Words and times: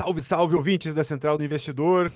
Salve, 0.00 0.20
salve, 0.22 0.56
ouvintes 0.56 0.94
da 0.94 1.04
Central 1.04 1.36
do 1.36 1.44
Investidor. 1.44 2.10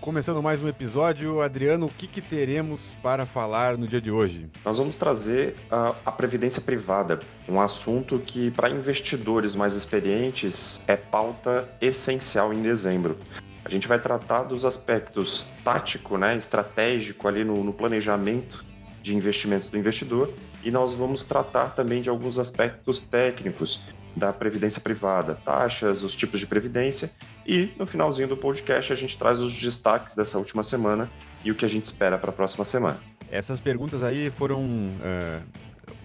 Começando 0.00 0.42
mais 0.42 0.62
um 0.62 0.68
episódio, 0.68 1.42
Adriano, 1.42 1.84
o 1.84 1.90
que, 1.90 2.06
que 2.06 2.22
teremos 2.22 2.94
para 3.02 3.26
falar 3.26 3.76
no 3.76 3.86
dia 3.86 4.00
de 4.00 4.10
hoje? 4.10 4.48
Nós 4.64 4.78
vamos 4.78 4.96
trazer 4.96 5.54
a, 5.70 5.94
a 6.06 6.10
previdência 6.10 6.62
privada, 6.62 7.18
um 7.46 7.60
assunto 7.60 8.18
que, 8.18 8.50
para 8.52 8.70
investidores 8.70 9.54
mais 9.54 9.74
experientes, 9.74 10.80
é 10.88 10.96
pauta 10.96 11.68
essencial 11.78 12.54
em 12.54 12.62
dezembro. 12.62 13.18
A 13.66 13.68
gente 13.68 13.88
vai 13.88 13.98
tratar 13.98 14.44
dos 14.44 14.64
aspectos 14.64 15.44
tático, 15.64 16.16
né, 16.16 16.36
estratégico 16.36 17.26
ali 17.26 17.42
no, 17.42 17.64
no 17.64 17.72
planejamento 17.72 18.64
de 19.02 19.12
investimentos 19.12 19.66
do 19.66 19.76
investidor 19.76 20.32
e 20.62 20.70
nós 20.70 20.92
vamos 20.92 21.24
tratar 21.24 21.70
também 21.70 22.00
de 22.00 22.08
alguns 22.08 22.38
aspectos 22.38 23.00
técnicos 23.00 23.82
da 24.14 24.32
previdência 24.32 24.80
privada, 24.80 25.34
taxas, 25.34 26.04
os 26.04 26.14
tipos 26.14 26.38
de 26.38 26.46
previdência 26.46 27.10
e 27.44 27.70
no 27.76 27.88
finalzinho 27.88 28.28
do 28.28 28.36
podcast 28.36 28.92
a 28.92 28.96
gente 28.96 29.18
traz 29.18 29.40
os 29.40 29.60
destaques 29.60 30.14
dessa 30.14 30.38
última 30.38 30.62
semana 30.62 31.10
e 31.44 31.50
o 31.50 31.54
que 31.56 31.64
a 31.64 31.68
gente 31.68 31.86
espera 31.86 32.16
para 32.16 32.30
a 32.30 32.32
próxima 32.32 32.64
semana. 32.64 33.00
Essas 33.32 33.58
perguntas 33.58 34.04
aí 34.04 34.30
foram 34.30 34.62
uh, 34.62 35.42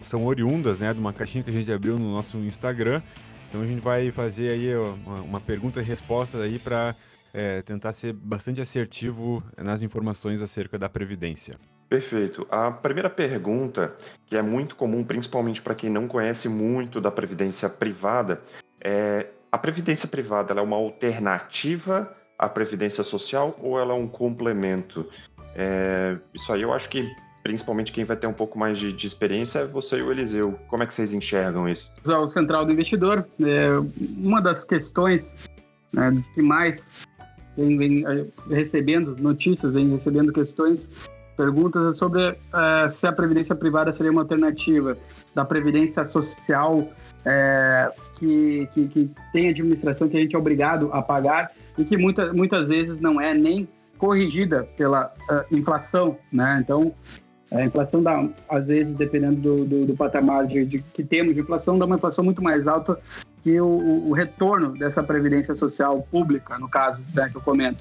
são 0.01 0.25
oriundas, 0.25 0.79
né, 0.79 0.91
de 0.91 0.99
uma 0.99 1.13
caixinha 1.13 1.43
que 1.43 1.51
a 1.51 1.53
gente 1.53 1.71
abriu 1.71 1.99
no 1.99 2.11
nosso 2.11 2.37
Instagram. 2.37 3.03
Então 3.49 3.61
a 3.61 3.67
gente 3.67 3.81
vai 3.81 4.09
fazer 4.09 4.49
aí 4.49 4.75
uma, 4.75 5.21
uma 5.21 5.39
pergunta 5.39 5.79
e 5.79 5.83
resposta 5.83 6.39
aí 6.39 6.57
para 6.57 6.95
é, 7.33 7.61
tentar 7.61 7.93
ser 7.93 8.13
bastante 8.13 8.61
assertivo 8.61 9.43
nas 9.57 9.81
informações 9.81 10.41
acerca 10.41 10.77
da 10.77 10.89
Previdência. 10.89 11.55
Perfeito. 11.91 12.47
A 12.49 12.71
primeira 12.71 13.09
pergunta, 13.09 13.93
que 14.25 14.37
é 14.37 14.41
muito 14.41 14.75
comum, 14.77 15.03
principalmente 15.03 15.61
para 15.61 15.75
quem 15.75 15.89
não 15.89 16.07
conhece 16.07 16.47
muito 16.47 17.01
da 17.01 17.11
Previdência 17.11 17.69
privada, 17.69 18.41
é: 18.81 19.27
a 19.51 19.57
Previdência 19.57 20.07
privada 20.07 20.53
é 20.53 20.61
uma 20.61 20.77
alternativa 20.77 22.15
à 22.39 22.47
Previdência 22.47 23.03
social 23.03 23.55
ou 23.59 23.77
ela 23.77 23.91
é 23.91 23.95
um 23.95 24.07
complemento? 24.07 25.05
É, 25.53 26.17
isso 26.33 26.53
aí 26.53 26.61
eu 26.61 26.71
acho 26.71 26.87
que 26.89 27.13
principalmente 27.43 27.91
quem 27.91 28.05
vai 28.05 28.15
ter 28.15 28.27
um 28.27 28.33
pouco 28.33 28.57
mais 28.57 28.77
de, 28.77 28.93
de, 28.93 29.05
experiência 29.05 29.59
é 29.59 29.65
você 29.65 29.97
e 29.97 30.01
o 30.01 30.11
Eliseu. 30.11 30.57
Como 30.69 30.83
é 30.83 30.85
que 30.85 30.93
vocês 30.93 31.11
enxergam 31.11 31.67
isso? 31.67 31.91
O 32.05 32.31
Central 32.31 32.65
do 32.65 32.71
Investidor, 32.71 33.25
é, 33.41 33.67
uma 34.17 34.41
das 34.41 34.63
questões 34.63 35.49
né, 35.91 36.23
que 36.33 36.41
mais 36.41 37.05
vem, 37.57 37.77
vem 37.77 38.05
eh, 38.05 38.25
recebendo 38.49 39.15
notícias, 39.19 39.73
vem 39.73 39.89
recebendo 39.89 40.31
questões, 40.31 40.79
perguntas 41.35 41.97
sobre 41.97 42.29
uh, 42.29 42.89
se 42.91 43.07
a 43.07 43.11
previdência 43.11 43.55
privada 43.55 43.91
seria 43.93 44.11
uma 44.11 44.21
alternativa 44.21 44.97
da 45.33 45.45
previdência 45.45 46.05
social 46.05 46.87
é, 47.25 47.89
que, 48.17 48.67
que, 48.73 48.87
que, 48.87 49.11
tem 49.31 49.49
administração 49.49 50.09
que 50.09 50.17
a 50.17 50.19
gente 50.19 50.35
é 50.35 50.39
obrigado 50.39 50.89
a 50.91 51.01
pagar 51.01 51.51
e 51.77 51.85
que 51.85 51.97
muita, 51.97 52.33
muitas 52.33 52.67
vezes 52.67 52.99
não 52.99 53.19
é 53.19 53.33
nem 53.33 53.67
corrigida 53.97 54.67
pela 54.75 55.11
uh, 55.29 55.55
inflação, 55.55 56.17
né? 56.33 56.59
Então, 56.61 56.93
a 57.51 57.63
inflação 57.63 58.01
dá, 58.01 58.27
às 58.49 58.65
vezes, 58.65 58.95
dependendo 58.95 59.35
do, 59.35 59.65
do, 59.65 59.85
do 59.87 59.95
patamar 59.95 60.47
de, 60.47 60.65
de, 60.65 60.79
que 60.79 61.03
temos 61.03 61.33
de 61.33 61.41
inflação, 61.41 61.77
dá 61.77 61.85
uma 61.85 61.95
inflação 61.97 62.23
muito 62.23 62.41
mais 62.41 62.67
alta 62.67 62.99
que 63.43 63.59
o, 63.59 64.09
o 64.09 64.13
retorno 64.13 64.77
dessa 64.77 65.03
previdência 65.03 65.55
social 65.55 66.01
pública, 66.09 66.57
no 66.57 66.69
caso 66.69 66.99
né, 67.13 67.29
que 67.29 67.37
eu 67.37 67.41
comento. 67.41 67.79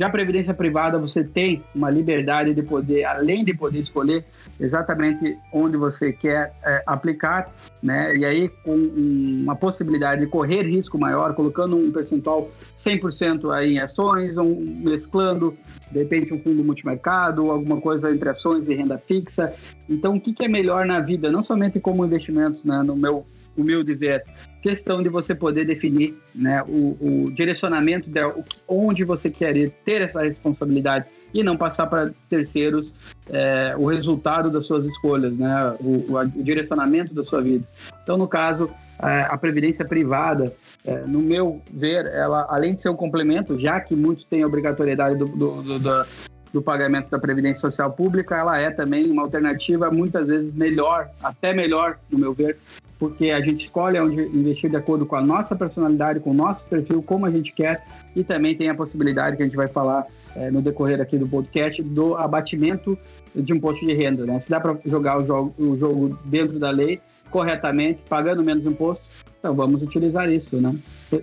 Já 0.00 0.06
a 0.06 0.10
previdência 0.10 0.54
privada, 0.54 0.98
você 0.98 1.22
tem 1.22 1.62
uma 1.74 1.90
liberdade 1.90 2.54
de 2.54 2.62
poder, 2.62 3.04
além 3.04 3.44
de 3.44 3.52
poder 3.52 3.80
escolher 3.80 4.24
exatamente 4.58 5.36
onde 5.52 5.76
você 5.76 6.10
quer 6.10 6.54
é, 6.64 6.82
aplicar, 6.86 7.52
né? 7.82 8.16
E 8.16 8.24
aí 8.24 8.48
com 8.48 8.74
uma 8.74 9.54
possibilidade 9.54 10.22
de 10.22 10.26
correr 10.26 10.62
risco 10.62 10.98
maior, 10.98 11.34
colocando 11.34 11.76
um 11.76 11.92
percentual 11.92 12.50
100% 12.82 13.54
aí 13.54 13.74
em 13.74 13.78
ações, 13.78 14.38
um, 14.38 14.80
mesclando, 14.82 15.54
de 15.92 15.98
repente, 15.98 16.32
um 16.32 16.40
fundo 16.40 16.64
multimercado, 16.64 17.50
alguma 17.50 17.78
coisa 17.78 18.10
entre 18.10 18.30
ações 18.30 18.66
e 18.70 18.74
renda 18.74 18.96
fixa. 18.96 19.52
Então, 19.86 20.16
o 20.16 20.20
que, 20.20 20.32
que 20.32 20.46
é 20.46 20.48
melhor 20.48 20.86
na 20.86 21.00
vida? 21.00 21.30
Não 21.30 21.44
somente 21.44 21.78
como 21.78 22.06
investimentos, 22.06 22.64
né? 22.64 22.82
No 22.82 22.96
meu 22.96 23.26
humilde 23.60 23.94
ver, 23.94 24.24
questão 24.62 25.02
de 25.02 25.08
você 25.08 25.34
poder 25.34 25.64
definir 25.64 26.16
né, 26.34 26.62
o, 26.62 26.96
o 27.00 27.30
direcionamento 27.30 28.08
de 28.08 28.20
onde 28.68 29.04
você 29.04 29.30
quer 29.30 29.56
ir, 29.56 29.72
ter 29.84 30.02
essa 30.02 30.22
responsabilidade 30.22 31.06
e 31.32 31.42
não 31.42 31.56
passar 31.56 31.86
para 31.86 32.10
terceiros 32.28 32.92
é, 33.28 33.74
o 33.78 33.86
resultado 33.86 34.50
das 34.50 34.66
suas 34.66 34.84
escolhas, 34.84 35.32
né, 35.36 35.76
o, 35.80 36.12
o, 36.12 36.26
direcionamento 36.42 37.14
da 37.14 37.22
sua 37.22 37.40
vida. 37.40 37.64
Então, 38.02 38.16
no 38.16 38.26
caso, 38.26 38.68
é, 39.02 39.22
a 39.22 39.36
previdência 39.38 39.84
privada, 39.84 40.52
é, 40.84 40.98
no 41.06 41.20
meu 41.20 41.62
ver, 41.72 42.06
ela 42.06 42.46
além 42.50 42.74
de 42.74 42.82
ser 42.82 42.88
um 42.88 42.96
complemento, 42.96 43.60
já 43.60 43.80
que 43.80 43.94
muitos 43.94 44.24
têm 44.24 44.42
a 44.42 44.46
obrigatoriedade 44.46 45.16
do, 45.18 45.26
do, 45.28 45.62
do, 45.62 45.78
do 45.78 46.06
do 46.52 46.60
pagamento 46.60 47.10
da 47.10 47.18
Previdência 47.18 47.60
Social 47.60 47.92
Pública, 47.92 48.36
ela 48.36 48.58
é 48.58 48.70
também 48.70 49.10
uma 49.10 49.22
alternativa 49.22 49.90
muitas 49.90 50.26
vezes 50.26 50.52
melhor, 50.54 51.08
até 51.22 51.54
melhor, 51.54 51.98
no 52.10 52.18
meu 52.18 52.34
ver, 52.34 52.58
porque 53.00 53.30
a 53.30 53.40
gente 53.40 53.64
escolhe 53.64 53.98
onde 53.98 54.20
investir 54.20 54.68
de 54.68 54.76
acordo 54.76 55.06
com 55.06 55.16
a 55.16 55.22
nossa 55.22 55.56
personalidade, 55.56 56.20
com 56.20 56.32
o 56.32 56.34
nosso 56.34 56.62
perfil, 56.66 57.02
como 57.02 57.24
a 57.24 57.30
gente 57.30 57.50
quer, 57.50 57.82
e 58.14 58.22
também 58.22 58.54
tem 58.54 58.68
a 58.68 58.74
possibilidade 58.74 59.38
que 59.38 59.42
a 59.42 59.46
gente 59.46 59.56
vai 59.56 59.68
falar 59.68 60.06
é, 60.36 60.50
no 60.50 60.60
decorrer 60.60 61.00
aqui 61.00 61.16
do 61.16 61.26
podcast 61.26 61.82
do 61.82 62.14
abatimento 62.14 62.96
de 63.34 63.52
imposto 63.54 63.86
de 63.86 63.94
renda. 63.94 64.26
Né? 64.26 64.38
Se 64.40 64.50
dá 64.50 64.60
para 64.60 64.76
jogar 64.84 65.18
o 65.18 65.26
jogo, 65.26 65.54
o 65.58 65.78
jogo 65.78 66.18
dentro 66.26 66.58
da 66.58 66.70
lei, 66.70 67.00
corretamente, 67.30 68.02
pagando 68.06 68.44
menos 68.44 68.66
imposto, 68.66 69.02
então 69.38 69.54
vamos 69.54 69.82
utilizar 69.82 70.30
isso, 70.30 70.60
né? 70.60 70.76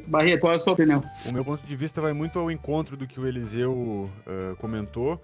Barreto, 0.07 0.41
qual 0.41 0.53
é 0.53 0.55
a 0.55 0.59
sua 0.59 0.73
opinião? 0.73 1.03
O 1.29 1.33
meu 1.33 1.45
ponto 1.45 1.65
de 1.65 1.75
vista 1.75 2.01
vai 2.01 2.11
muito 2.11 2.39
ao 2.39 2.49
encontro 2.49 2.97
do 2.97 3.05
que 3.05 3.19
o 3.19 3.27
Eliseu 3.27 3.71
uh, 3.71 4.55
comentou. 4.57 5.21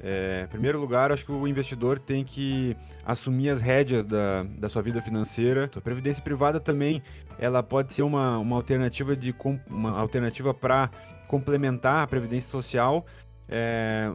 É, 0.00 0.42
em 0.44 0.48
primeiro 0.48 0.78
lugar, 0.78 1.12
acho 1.12 1.24
que 1.24 1.32
o 1.32 1.46
investidor 1.48 1.98
tem 1.98 2.24
que 2.24 2.76
assumir 3.04 3.50
as 3.50 3.60
rédeas 3.60 4.04
da, 4.04 4.42
da 4.58 4.68
sua 4.68 4.82
vida 4.82 5.00
financeira. 5.00 5.70
A 5.74 5.80
previdência 5.80 6.22
privada 6.22 6.60
também, 6.60 7.02
ela 7.38 7.62
pode 7.62 7.92
ser 7.92 8.02
uma, 8.02 8.38
uma 8.38 8.56
alternativa 8.56 9.16
de 9.16 9.34
uma 9.68 9.98
alternativa 9.98 10.52
para 10.52 10.90
complementar 11.26 12.04
a 12.04 12.06
previdência 12.06 12.50
social, 12.50 13.06
é, 13.48 14.12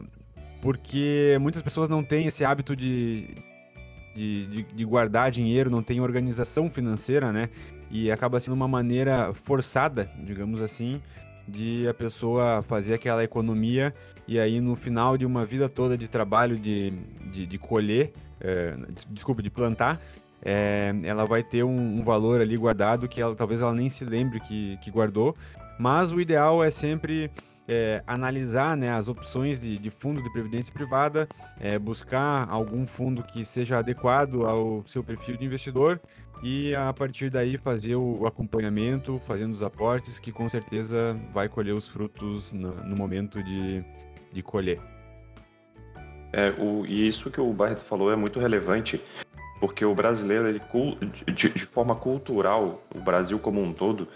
porque 0.62 1.36
muitas 1.40 1.62
pessoas 1.62 1.88
não 1.88 2.04
têm 2.04 2.26
esse 2.26 2.44
hábito 2.44 2.76
de, 2.76 3.34
de, 4.14 4.46
de, 4.46 4.62
de 4.62 4.84
guardar 4.84 5.30
dinheiro, 5.30 5.70
não 5.70 5.82
têm 5.82 6.00
organização 6.00 6.70
financeira, 6.70 7.32
né? 7.32 7.48
E 7.90 8.10
acaba 8.10 8.38
sendo 8.38 8.54
uma 8.54 8.68
maneira 8.68 9.34
forçada, 9.34 10.08
digamos 10.24 10.60
assim, 10.60 11.02
de 11.50 11.88
a 11.88 11.94
pessoa 11.94 12.62
fazer 12.62 12.94
aquela 12.94 13.24
economia 13.24 13.94
e 14.26 14.38
aí 14.38 14.60
no 14.60 14.76
final 14.76 15.18
de 15.18 15.26
uma 15.26 15.44
vida 15.44 15.68
toda 15.68 15.98
de 15.98 16.08
trabalho 16.08 16.56
de, 16.56 16.92
de, 17.32 17.46
de 17.46 17.58
colher, 17.58 18.12
é, 18.40 18.74
desculpa, 19.08 19.42
de 19.42 19.50
plantar, 19.50 20.00
é, 20.42 20.94
ela 21.02 21.24
vai 21.26 21.42
ter 21.42 21.64
um, 21.64 21.98
um, 21.98 22.02
valor 22.02 22.40
ali 22.40 22.56
guardado 22.56 23.08
que 23.08 23.20
ela, 23.20 23.34
talvez 23.34 23.60
ela 23.60 23.74
nem 23.74 23.90
se 23.90 24.04
lembre 24.04 24.40
que, 24.40 24.78
que 24.78 24.90
guardou, 24.90 25.36
mas 25.78 26.12
o 26.12 26.20
ideal 26.20 26.62
é 26.62 26.70
sempre 26.70 27.30
é, 27.70 28.02
analisar 28.04 28.76
né, 28.76 28.90
as 28.90 29.06
opções 29.06 29.60
de, 29.60 29.78
de, 29.78 29.90
fundo 29.90 30.20
de 30.20 30.28
previdência 30.32 30.74
privada, 30.74 31.28
é, 31.60 31.78
buscar 31.78 32.48
algum 32.50 32.84
fundo 32.84 33.22
que 33.22 33.44
seja 33.44 33.78
adequado 33.78 34.44
ao 34.44 34.82
seu 34.88 35.04
perfil 35.04 35.36
de 35.36 35.44
investidor 35.44 36.00
e 36.42 36.74
a 36.74 36.92
partir 36.92 37.30
daí 37.30 37.56
fazer 37.56 37.94
o 37.94 38.26
acompanhamento, 38.26 39.20
fazendo 39.24 39.52
os 39.52 39.62
aportes, 39.62 40.18
que 40.18 40.32
com 40.32 40.48
certeza 40.48 41.16
vai 41.32 41.48
colher 41.48 41.72
os 41.72 41.86
frutos 41.86 42.52
no, 42.52 42.74
no 42.74 42.96
momento 42.96 43.40
de, 43.40 43.84
de 44.32 44.42
colher. 44.42 44.80
É, 46.32 46.52
o, 46.58 46.84
e 46.84 47.06
isso 47.06 47.30
que 47.30 47.40
o 47.40 47.52
Barreto 47.52 47.82
falou 47.82 48.10
é 48.10 48.16
muito 48.16 48.40
relevante, 48.40 49.00
porque 49.60 49.84
o 49.84 49.94
brasileiro, 49.94 50.48
ele, 50.48 50.60
de, 51.32 51.50
de 51.50 51.66
forma 51.66 51.94
cultural, 51.94 52.82
o 52.92 53.00
Brasil 53.00 53.38
como 53.38 53.62
um 53.62 53.72
todo, 53.72 54.08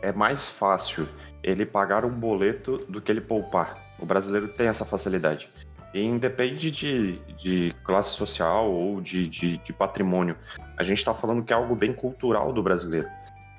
é 0.00 0.12
mais 0.12 0.48
fácil 0.48 1.06
ele 1.42 1.66
pagar 1.66 2.04
um 2.04 2.10
boleto 2.10 2.78
do 2.88 3.00
que 3.00 3.10
ele 3.10 3.20
poupar. 3.20 3.94
O 3.98 4.06
brasileiro 4.06 4.48
tem 4.48 4.68
essa 4.68 4.84
facilidade. 4.84 5.50
E 5.92 6.00
independe 6.00 6.70
de, 6.70 7.18
de 7.36 7.74
classe 7.84 8.10
social 8.10 8.70
ou 8.70 9.00
de, 9.00 9.28
de, 9.28 9.58
de 9.58 9.72
patrimônio. 9.72 10.36
A 10.76 10.82
gente 10.82 10.98
está 10.98 11.12
falando 11.12 11.42
que 11.42 11.52
é 11.52 11.56
algo 11.56 11.74
bem 11.74 11.92
cultural 11.92 12.52
do 12.52 12.62
brasileiro. 12.62 13.08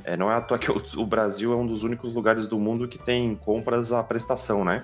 É, 0.03 0.17
não 0.17 0.31
é 0.31 0.35
à 0.35 0.41
toa 0.41 0.57
que 0.57 0.71
o, 0.71 0.81
o, 0.97 1.05
Brasil 1.05 1.53
é 1.53 1.55
um 1.55 1.65
dos 1.65 1.83
únicos 1.83 2.13
lugares 2.13 2.47
do 2.47 2.59
mundo 2.59 2.87
que 2.87 2.97
tem 2.97 3.35
compras 3.35 3.91
à 3.91 4.03
prestação, 4.03 4.65
né? 4.65 4.83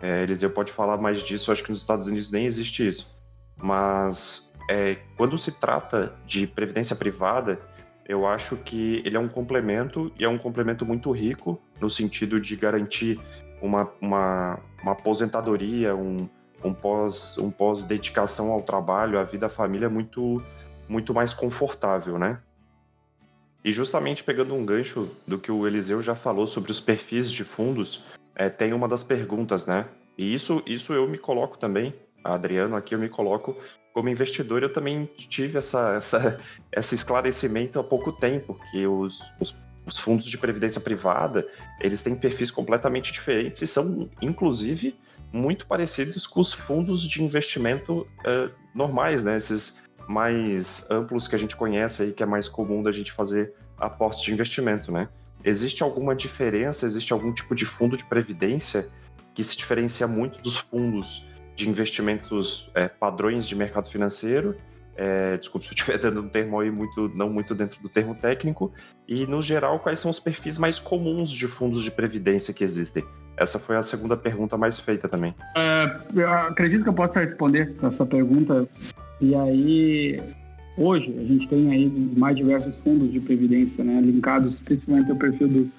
É, 0.00 0.22
Eliseu 0.22 0.50
pode 0.50 0.70
falar 0.70 0.98
mais 0.98 1.22
disso, 1.22 1.50
acho 1.50 1.64
que 1.64 1.70
nos 1.70 1.80
Estados 1.80 2.06
Unidos 2.06 2.30
nem 2.30 2.44
existe 2.44 2.86
isso. 2.86 3.16
Mas 3.56 4.52
é, 4.68 4.98
quando 5.16 5.36
se 5.38 5.52
trata 5.52 6.14
de 6.26 6.46
previdência 6.46 6.94
privada, 6.94 7.60
eu 8.08 8.26
acho 8.26 8.56
que 8.58 9.02
ele 9.04 9.16
é 9.16 9.20
um 9.20 9.28
complemento 9.28 10.12
e 10.18 10.24
é 10.24 10.28
um 10.28 10.38
complemento 10.38 10.84
muito 10.84 11.10
rico 11.12 11.60
no 11.80 11.88
sentido 11.88 12.40
de 12.40 12.56
garantir 12.56 13.20
uma, 13.60 13.90
uma, 14.00 14.58
uma 14.82 14.92
aposentadoria, 14.92 15.94
um, 15.94 16.28
um 16.64 16.74
pós 16.74 17.38
um 17.38 17.50
pós 17.50 17.84
dedicação 17.84 18.50
ao 18.50 18.62
trabalho, 18.62 19.18
à 19.18 19.24
vida, 19.24 19.46
à 19.46 19.50
família 19.50 19.88
muito 19.88 20.42
muito 20.88 21.14
mais 21.14 21.32
confortável, 21.32 22.18
né? 22.18 22.40
E 23.64 23.70
justamente 23.70 24.24
pegando 24.24 24.54
um 24.54 24.66
gancho 24.66 25.08
do 25.26 25.38
que 25.38 25.50
o 25.50 25.66
Eliseu 25.66 26.02
já 26.02 26.14
falou 26.14 26.46
sobre 26.46 26.72
os 26.72 26.80
perfis 26.80 27.30
de 27.30 27.44
fundos, 27.44 28.04
é, 28.34 28.48
tem 28.48 28.72
uma 28.72 28.88
das 28.88 29.04
perguntas, 29.04 29.64
né? 29.64 29.86
E 30.18 30.34
isso, 30.34 30.62
isso 30.66 30.92
eu 30.92 31.08
me 31.08 31.16
coloco 31.16 31.56
também, 31.56 31.94
Adriano, 32.24 32.74
aqui 32.74 32.94
eu 32.94 32.98
me 32.98 33.08
coloco 33.08 33.56
como 33.92 34.08
investidor, 34.08 34.62
eu 34.62 34.72
também 34.72 35.08
tive 35.16 35.58
essa, 35.58 35.94
essa, 35.94 36.40
esse 36.72 36.94
esclarecimento 36.94 37.78
há 37.78 37.84
pouco 37.84 38.12
tempo, 38.12 38.58
que 38.70 38.86
os, 38.86 39.20
os, 39.38 39.54
os 39.86 39.98
fundos 39.98 40.26
de 40.26 40.38
previdência 40.38 40.80
privada, 40.80 41.46
eles 41.80 42.02
têm 42.02 42.14
perfis 42.14 42.50
completamente 42.50 43.12
diferentes 43.12 43.60
e 43.62 43.66
são, 43.66 44.08
inclusive, 44.20 44.94
muito 45.32 45.66
parecidos 45.66 46.26
com 46.26 46.40
os 46.40 46.52
fundos 46.52 47.02
de 47.02 47.22
investimento 47.22 48.06
uh, 48.20 48.50
normais, 48.74 49.24
né? 49.24 49.36
Esses 49.36 49.82
mais 50.08 50.86
amplos 50.90 51.28
que 51.28 51.34
a 51.34 51.38
gente 51.38 51.56
conhece 51.56 52.02
aí, 52.02 52.12
que 52.12 52.22
é 52.22 52.26
mais 52.26 52.48
comum 52.48 52.82
da 52.82 52.92
gente 52.92 53.12
fazer 53.12 53.54
aportes 53.78 54.22
de 54.22 54.32
investimento, 54.32 54.92
né? 54.92 55.08
Existe 55.44 55.82
alguma 55.82 56.14
diferença, 56.14 56.86
existe 56.86 57.12
algum 57.12 57.32
tipo 57.32 57.54
de 57.54 57.64
fundo 57.64 57.96
de 57.96 58.04
previdência 58.04 58.88
que 59.34 59.42
se 59.42 59.56
diferencia 59.56 60.06
muito 60.06 60.40
dos 60.42 60.56
fundos 60.56 61.26
de 61.54 61.68
investimentos 61.68 62.70
é, 62.74 62.88
padrões 62.88 63.46
de 63.46 63.54
mercado 63.54 63.88
financeiro? 63.88 64.56
É, 64.94 65.36
desculpe 65.38 65.66
se 65.66 65.72
eu 65.72 65.76
estiver 65.76 65.98
dando 66.00 66.20
um 66.20 66.28
termo 66.28 66.60
aí 66.60 66.70
muito, 66.70 67.10
não 67.14 67.30
muito 67.30 67.54
dentro 67.54 67.80
do 67.80 67.88
termo 67.88 68.14
técnico. 68.14 68.72
E, 69.08 69.26
no 69.26 69.40
geral, 69.42 69.78
quais 69.80 69.98
são 69.98 70.10
os 70.10 70.20
perfis 70.20 70.58
mais 70.58 70.78
comuns 70.78 71.30
de 71.30 71.46
fundos 71.46 71.82
de 71.82 71.90
previdência 71.90 72.52
que 72.52 72.62
existem? 72.62 73.04
Essa 73.36 73.58
foi 73.58 73.76
a 73.76 73.82
segunda 73.82 74.16
pergunta 74.16 74.56
mais 74.56 74.78
feita 74.78 75.08
também. 75.08 75.34
Uh, 75.56 76.20
eu 76.20 76.30
acredito 76.30 76.82
que 76.82 76.88
eu 76.90 76.94
possa 76.94 77.20
responder 77.20 77.74
essa 77.82 78.04
pergunta 78.04 78.68
e 79.22 79.36
aí, 79.36 80.20
hoje, 80.76 81.14
a 81.16 81.22
gente 81.22 81.46
tem 81.46 81.70
aí 81.70 81.88
mais 82.16 82.36
diversos 82.36 82.74
fundos 82.82 83.12
de 83.12 83.20
previdência, 83.20 83.84
né, 83.84 84.00
linkados 84.00 84.58
principalmente 84.58 85.12
ao 85.12 85.16
perfil 85.16 85.46
do 85.46 85.70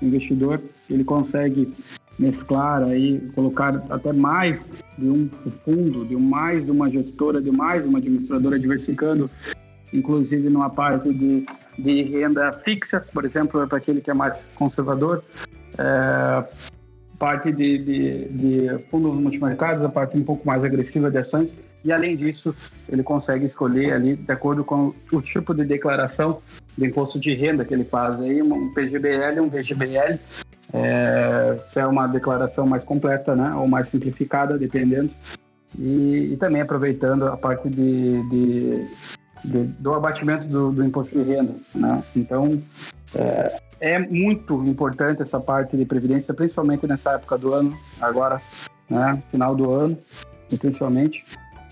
investidor. 0.00 0.62
Ele 0.88 1.04
consegue 1.04 1.72
mesclar 2.18 2.82
aí, 2.82 3.20
colocar 3.34 3.82
até 3.90 4.12
mais 4.12 4.60
de 4.96 5.08
um 5.08 5.28
fundo, 5.64 6.04
de 6.04 6.16
mais 6.16 6.64
de 6.64 6.70
uma 6.70 6.90
gestora, 6.90 7.40
de 7.40 7.50
mais 7.50 7.82
de 7.82 7.88
uma 7.88 7.98
administradora, 7.98 8.58
diversificando, 8.58 9.30
inclusive 9.92 10.48
numa 10.48 10.70
parte 10.70 11.12
de, 11.12 11.46
de 11.78 12.02
renda 12.02 12.52
fixa, 12.52 13.04
por 13.12 13.24
exemplo, 13.24 13.66
para 13.66 13.78
aquele 13.78 14.00
que 14.00 14.10
é 14.10 14.14
mais 14.14 14.38
conservador. 14.54 15.22
É, 15.78 16.44
parte 17.18 17.52
de, 17.52 17.78
de, 17.78 18.28
de 18.28 18.84
fundos 18.90 19.14
multimercados, 19.14 19.84
a 19.84 19.88
parte 19.88 20.16
um 20.16 20.24
pouco 20.24 20.46
mais 20.46 20.62
agressiva 20.64 21.10
de 21.10 21.18
ações. 21.18 21.50
E 21.84 21.92
além 21.92 22.16
disso, 22.16 22.54
ele 22.88 23.02
consegue 23.02 23.46
escolher 23.46 23.92
ali, 23.92 24.16
de 24.16 24.32
acordo 24.32 24.64
com 24.64 24.92
o 25.12 25.22
tipo 25.22 25.54
de 25.54 25.64
declaração 25.64 26.40
do 26.76 26.84
imposto 26.84 27.18
de 27.18 27.32
renda 27.32 27.64
que 27.64 27.72
ele 27.72 27.84
faz, 27.84 28.20
aí 28.20 28.42
um 28.42 28.72
PGBL, 28.74 29.40
um 29.40 29.48
VGBL, 29.48 30.18
é, 30.72 31.58
se 31.72 31.78
é 31.78 31.86
uma 31.86 32.06
declaração 32.06 32.66
mais 32.66 32.84
completa, 32.84 33.34
né, 33.34 33.52
ou 33.54 33.68
mais 33.68 33.88
simplificada, 33.88 34.58
dependendo. 34.58 35.10
E, 35.78 36.32
e 36.32 36.36
também 36.36 36.62
aproveitando 36.62 37.26
a 37.26 37.36
parte 37.36 37.68
de, 37.68 38.28
de, 38.30 38.86
de 39.44 39.64
do 39.78 39.94
abatimento 39.94 40.46
do, 40.46 40.72
do, 40.72 40.84
imposto 40.84 41.16
de 41.16 41.22
renda, 41.22 41.54
né. 41.74 42.02
Então, 42.14 42.60
é, 43.14 43.56
é 43.80 43.98
muito 43.98 44.64
importante 44.64 45.22
essa 45.22 45.38
parte 45.40 45.76
de 45.76 45.84
previdência, 45.84 46.32
principalmente 46.32 46.86
nessa 46.86 47.12
época 47.12 47.36
do 47.36 47.52
ano, 47.52 47.76
agora, 48.00 48.40
né, 48.88 49.22
final 49.30 49.54
do 49.54 49.70
ano, 49.70 49.98
principalmente. 50.58 51.24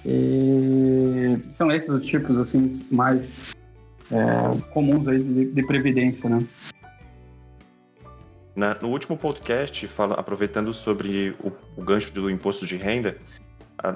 E 0.05 1.39
são 1.57 1.73
esses 1.73 1.89
os 1.89 2.05
tipos 2.05 2.37
assim 2.37 2.85
mais 2.91 3.55
é, 4.11 4.71
comuns 4.71 5.07
aí 5.09 5.23
de, 5.23 5.47
de, 5.47 5.63
previdência, 5.67 6.29
né? 6.29 6.45
Na, 8.55 8.75
no 8.81 8.89
último 8.89 9.17
podcast, 9.17 9.87
fala, 9.89 10.15
aproveitando 10.15 10.73
sobre 10.73 11.35
o, 11.43 11.53
o, 11.77 11.83
gancho 11.83 12.13
do 12.13 12.31
imposto 12.31 12.65
de 12.65 12.77
renda, 12.77 13.19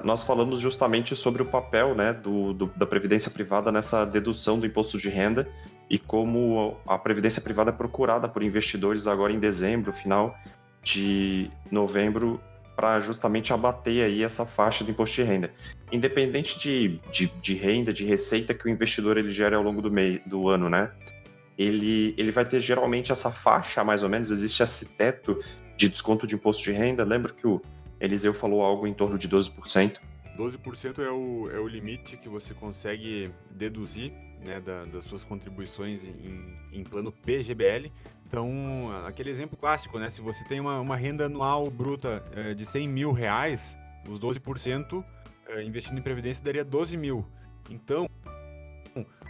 nós 0.03 0.23
falamos 0.23 0.59
justamente 0.59 1.15
sobre 1.15 1.41
o 1.41 1.45
papel 1.45 1.95
né, 1.95 2.11
do, 2.13 2.53
do, 2.53 2.65
da 2.75 2.85
previdência 2.85 3.31
privada 3.31 3.71
nessa 3.71 4.05
dedução 4.05 4.59
do 4.59 4.65
imposto 4.65 4.97
de 4.97 5.07
renda 5.07 5.47
e 5.89 5.97
como 5.97 6.77
a 6.85 6.97
previdência 6.97 7.41
privada 7.41 7.71
é 7.71 7.73
procurada 7.73 8.27
por 8.27 8.43
investidores 8.43 9.07
agora 9.07 9.33
em 9.33 9.39
dezembro, 9.39 9.93
final 9.93 10.37
de 10.83 11.49
novembro, 11.71 12.39
para 12.75 12.99
justamente 13.01 13.51
abater 13.51 14.05
aí 14.05 14.23
essa 14.23 14.45
faixa 14.45 14.83
do 14.83 14.91
imposto 14.91 15.15
de 15.15 15.23
renda. 15.23 15.51
Independente 15.91 16.59
de, 16.59 16.99
de, 17.11 17.27
de, 17.41 17.53
renda, 17.53 17.91
de 17.91 18.05
receita 18.05 18.53
que 18.53 18.67
o 18.67 18.69
investidor 18.69 19.17
ele 19.17 19.31
gera 19.31 19.57
ao 19.57 19.63
longo 19.63 19.81
do, 19.81 19.91
meio, 19.91 20.21
do 20.25 20.47
ano, 20.47 20.69
né? 20.69 20.91
Ele, 21.59 22.15
ele 22.17 22.31
vai 22.31 22.45
ter 22.45 22.61
geralmente 22.61 23.11
essa 23.11 23.29
faixa, 23.29 23.83
mais 23.83 24.01
ou 24.01 24.07
menos, 24.07 24.31
existe 24.31 24.63
esse 24.63 24.95
teto 24.95 25.43
de 25.75 25.89
desconto 25.89 26.25
de 26.25 26.35
imposto 26.35 26.63
de 26.63 26.71
renda. 26.71 27.03
Lembra 27.03 27.33
que 27.33 27.45
o 27.45 27.61
Eliseu 27.99 28.33
falou 28.33 28.63
algo 28.63 28.87
em 28.87 28.93
torno 28.93 29.17
de 29.17 29.27
12%? 29.27 29.97
12% 30.37 30.99
é 30.99 31.11
o, 31.11 31.51
é 31.51 31.59
o 31.59 31.67
limite 31.67 32.15
que 32.15 32.29
você 32.29 32.53
consegue 32.53 33.29
deduzir 33.51 34.13
né, 34.45 34.61
da, 34.61 34.85
das 34.85 35.03
suas 35.03 35.25
contribuições 35.25 36.01
em, 36.01 36.57
em 36.71 36.81
plano 36.81 37.11
PGBL. 37.11 37.91
Então, 38.25 38.89
aquele 39.05 39.29
exemplo 39.29 39.57
clássico, 39.57 39.99
né? 39.99 40.09
Se 40.09 40.21
você 40.21 40.45
tem 40.45 40.61
uma, 40.61 40.79
uma 40.79 40.95
renda 40.95 41.25
anual 41.25 41.69
bruta 41.69 42.23
é, 42.31 42.53
de 42.53 42.65
100 42.65 42.87
mil 42.87 43.11
reais, 43.11 43.77
os 44.07 44.17
12% 44.17 45.03
é, 45.47 45.63
investindo 45.63 45.97
em 45.97 46.01
previdência 46.01 46.41
daria 46.41 46.63
12 46.63 46.95
mil. 46.95 47.25
Então, 47.69 48.07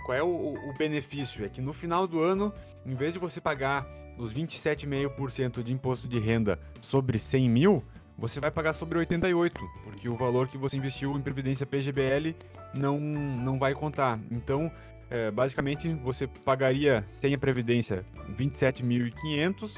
qual 0.06 0.18
é 0.18 0.24
o, 0.24 0.28
o, 0.28 0.74
benefício? 0.78 1.46
É 1.46 1.50
que 1.50 1.62
no 1.62 1.74
final 1.74 2.08
do 2.08 2.22
ano, 2.22 2.54
em 2.86 2.96
vez 2.96 3.14
de 3.14 3.20
você 3.20 3.40
pagar 3.40 3.88
os 4.18 4.34
27,5% 4.34 5.64
de 5.64 5.72
imposto 5.72 6.08
de 6.08 6.20
renda 6.20 6.60
sobre 6.82 7.18
100 7.20 7.50
mil, 7.50 7.84
você 8.18 8.40
vai 8.40 8.52
pagar 8.52 8.74
sobre 8.74 8.98
88, 9.00 9.62
porque 9.84 10.10
o 10.10 10.16
valor 10.16 10.48
que 10.48 10.58
você 10.58 10.76
investiu 10.76 11.18
em 11.18 11.22
previdência 11.22 11.66
PGBL 11.66 12.36
não, 12.74 13.00
não 13.00 13.58
vai 13.58 13.74
contar. 13.74 14.20
Então, 14.30 14.72
é, 15.10 15.32
basicamente, 15.32 15.92
você 15.94 16.28
pagaria 16.28 17.06
sem 17.08 17.34
a 17.34 17.38
previdência 17.38 18.06
27.500 18.38 19.72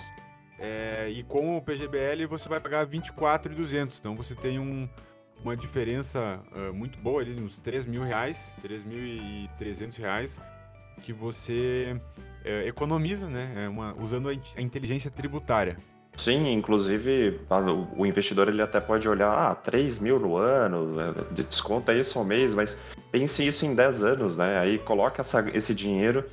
é, 0.62 1.10
e 1.10 1.24
com 1.24 1.57
o 1.57 1.62
PGBL 1.62 2.28
você 2.28 2.48
vai 2.48 2.60
pagar 2.60 2.86
24.200. 2.86 3.94
Então 4.00 4.16
você 4.16 4.36
tem 4.36 4.60
um, 4.60 4.88
uma 5.43 5.55
diferença 5.55 6.39
uh, 6.51 6.73
muito 6.73 6.99
boa 6.99 7.21
ali, 7.21 7.39
uns 7.41 7.59
3 7.59 7.85
mil 7.85 8.03
reais, 8.03 8.51
3.300 8.63 9.97
reais, 9.97 10.39
que 11.01 11.11
você 11.11 11.99
é, 12.45 12.68
economiza, 12.68 13.27
né? 13.27 13.66
É 13.66 13.69
uma, 13.69 13.95
usando 13.99 14.30
a, 14.30 14.31
a 14.31 14.61
inteligência 14.61 15.09
tributária. 15.09 15.77
Sim, 16.16 16.51
inclusive 16.54 17.39
o 17.97 18.06
investidor 18.06 18.49
ele 18.49 18.61
até 18.61 18.80
pode 18.80 19.07
olhar, 19.07 19.31
ah, 19.31 19.56
3 19.56 19.99
mil 19.99 20.19
no 20.19 20.35
ano, 20.35 20.99
é, 20.99 21.33
desconta 21.33 21.94
isso 21.94 22.19
ao 22.19 22.25
mês, 22.25 22.54
mas 22.54 22.80
pense 23.11 23.45
isso 23.45 23.66
em 23.66 23.73
10 23.73 24.04
anos, 24.04 24.37
né? 24.37 24.59
Aí 24.59 24.77
coloca 24.77 25.21
essa, 25.21 25.49
esse 25.56 25.73
dinheiro 25.73 26.23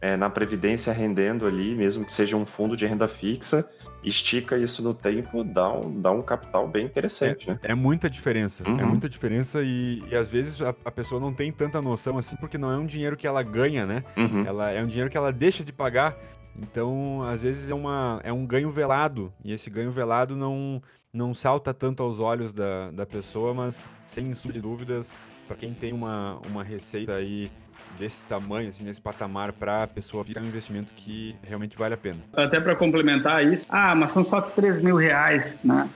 é, 0.00 0.16
na 0.16 0.30
Previdência 0.30 0.92
rendendo 0.92 1.46
ali, 1.46 1.74
mesmo 1.74 2.04
que 2.04 2.12
seja 2.12 2.36
um 2.36 2.46
fundo 2.46 2.76
de 2.76 2.86
renda 2.86 3.08
fixa, 3.08 3.64
estica 4.04 4.56
isso 4.56 4.82
no 4.82 4.94
tempo, 4.94 5.42
dá 5.42 5.72
um, 5.72 6.00
dá 6.00 6.10
um 6.12 6.22
capital 6.22 6.68
bem 6.68 6.86
interessante, 6.86 7.50
é, 7.50 7.54
né? 7.54 7.60
É 7.62 7.74
muita 7.74 8.08
diferença, 8.08 8.62
é 8.64 8.68
uhum. 8.68 8.80
é 8.80 8.84
muita 8.84 9.08
diferença 9.08 9.62
e, 9.62 10.02
e 10.08 10.14
às 10.14 10.28
vezes 10.28 10.60
a, 10.62 10.74
a, 10.84 10.90
pessoa 10.90 11.20
não 11.20 11.32
tem 11.32 11.50
tanta 11.50 11.82
noção 11.82 12.16
assim, 12.18 12.36
porque 12.36 12.56
não 12.56 12.70
é 12.70 12.76
um 12.76 12.86
dinheiro 12.86 13.16
que 13.16 13.26
ela 13.26 13.42
ganha, 13.42 13.84
né? 13.84 14.04
Uhum. 14.16 14.46
Ela, 14.46 14.70
é 14.70 14.82
um 14.82 14.86
dinheiro 14.86 15.10
que 15.10 15.16
ela 15.16 15.32
deixa 15.32 15.64
de 15.64 15.72
pagar 15.72 16.16
então, 16.58 17.22
às 17.22 17.42
vezes 17.42 17.70
é, 17.70 17.74
uma, 17.74 18.20
é 18.24 18.32
um 18.32 18.46
ganho 18.46 18.70
velado, 18.70 19.32
e 19.44 19.52
esse 19.52 19.68
ganho 19.68 19.90
velado 19.90 20.34
não, 20.34 20.82
não 21.12 21.34
salta 21.34 21.74
tanto 21.74 22.02
aos 22.02 22.18
olhos 22.18 22.52
da, 22.52 22.90
da 22.90 23.04
pessoa, 23.04 23.52
mas 23.52 23.82
sem 24.06 24.32
dúvidas, 24.60 25.10
para 25.46 25.56
quem 25.56 25.74
tem 25.74 25.92
uma, 25.92 26.40
uma 26.46 26.64
receita 26.64 27.14
aí 27.14 27.50
desse 27.98 28.22
tamanho, 28.24 28.68
assim, 28.68 28.84
nesse 28.84 29.00
patamar, 29.00 29.52
para 29.52 29.84
a 29.84 29.86
pessoa 29.86 30.24
ficar 30.24 30.40
um 30.40 30.46
investimento 30.46 30.92
que 30.94 31.34
realmente 31.42 31.76
vale 31.76 31.94
a 31.94 31.96
pena. 31.96 32.18
Até 32.32 32.60
para 32.60 32.76
complementar 32.76 33.44
isso, 33.44 33.66
ah, 33.68 33.94
mas 33.94 34.12
são 34.12 34.24
só 34.24 34.40
3 34.40 34.82
mil 34.82 34.96
reais, 34.96 35.56
né? 35.64 35.88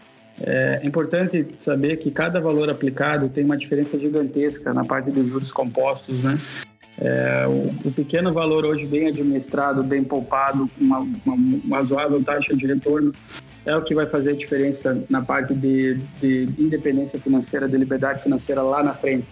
É 0.42 0.80
importante 0.84 1.46
saber 1.60 1.98
que 1.98 2.10
cada 2.10 2.40
valor 2.40 2.70
aplicado 2.70 3.28
tem 3.28 3.44
uma 3.44 3.58
diferença 3.58 3.98
gigantesca 3.98 4.72
na 4.72 4.84
parte 4.84 5.10
dos 5.10 5.26
juros 5.28 5.50
compostos, 5.50 6.22
né? 6.22 6.38
É, 6.98 7.46
o, 7.46 7.88
o, 7.88 7.92
pequeno 7.92 8.32
valor 8.32 8.64
hoje 8.64 8.86
bem 8.86 9.06
administrado, 9.06 9.82
bem 9.82 10.04
poupado, 10.04 10.70
uma, 10.78 10.98
uma, 10.98 11.34
uma 11.34 11.76
razoável 11.78 12.22
taxa 12.22 12.54
de 12.54 12.66
retorno, 12.66 13.12
é 13.64 13.74
o 13.76 13.82
que 13.82 13.94
vai 13.94 14.06
fazer 14.06 14.32
a 14.32 14.36
diferença 14.36 15.02
na 15.08 15.22
parte 15.22 15.54
de, 15.54 15.94
de 16.20 16.48
independência 16.58 17.18
financeira, 17.18 17.68
de 17.68 17.76
liberdade 17.76 18.22
financeira 18.22 18.62
lá 18.62 18.82
na 18.82 18.94
frente. 18.94 19.26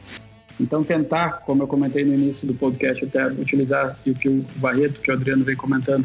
Então, 0.61 0.83
tentar, 0.83 1.41
como 1.47 1.63
eu 1.63 1.69
comentei 1.69 2.05
no 2.05 2.15
início 2.15 2.47
do 2.47 2.55
podcast, 2.55 3.05
até 3.05 3.27
utilizar 3.29 3.97
o 4.07 4.15
que 4.15 4.29
o 4.29 4.45
Barreto, 4.57 5.01
que 5.01 5.11
o 5.11 5.15
Adriano 5.15 5.45
vem 5.45 5.57
comentando, 5.57 6.05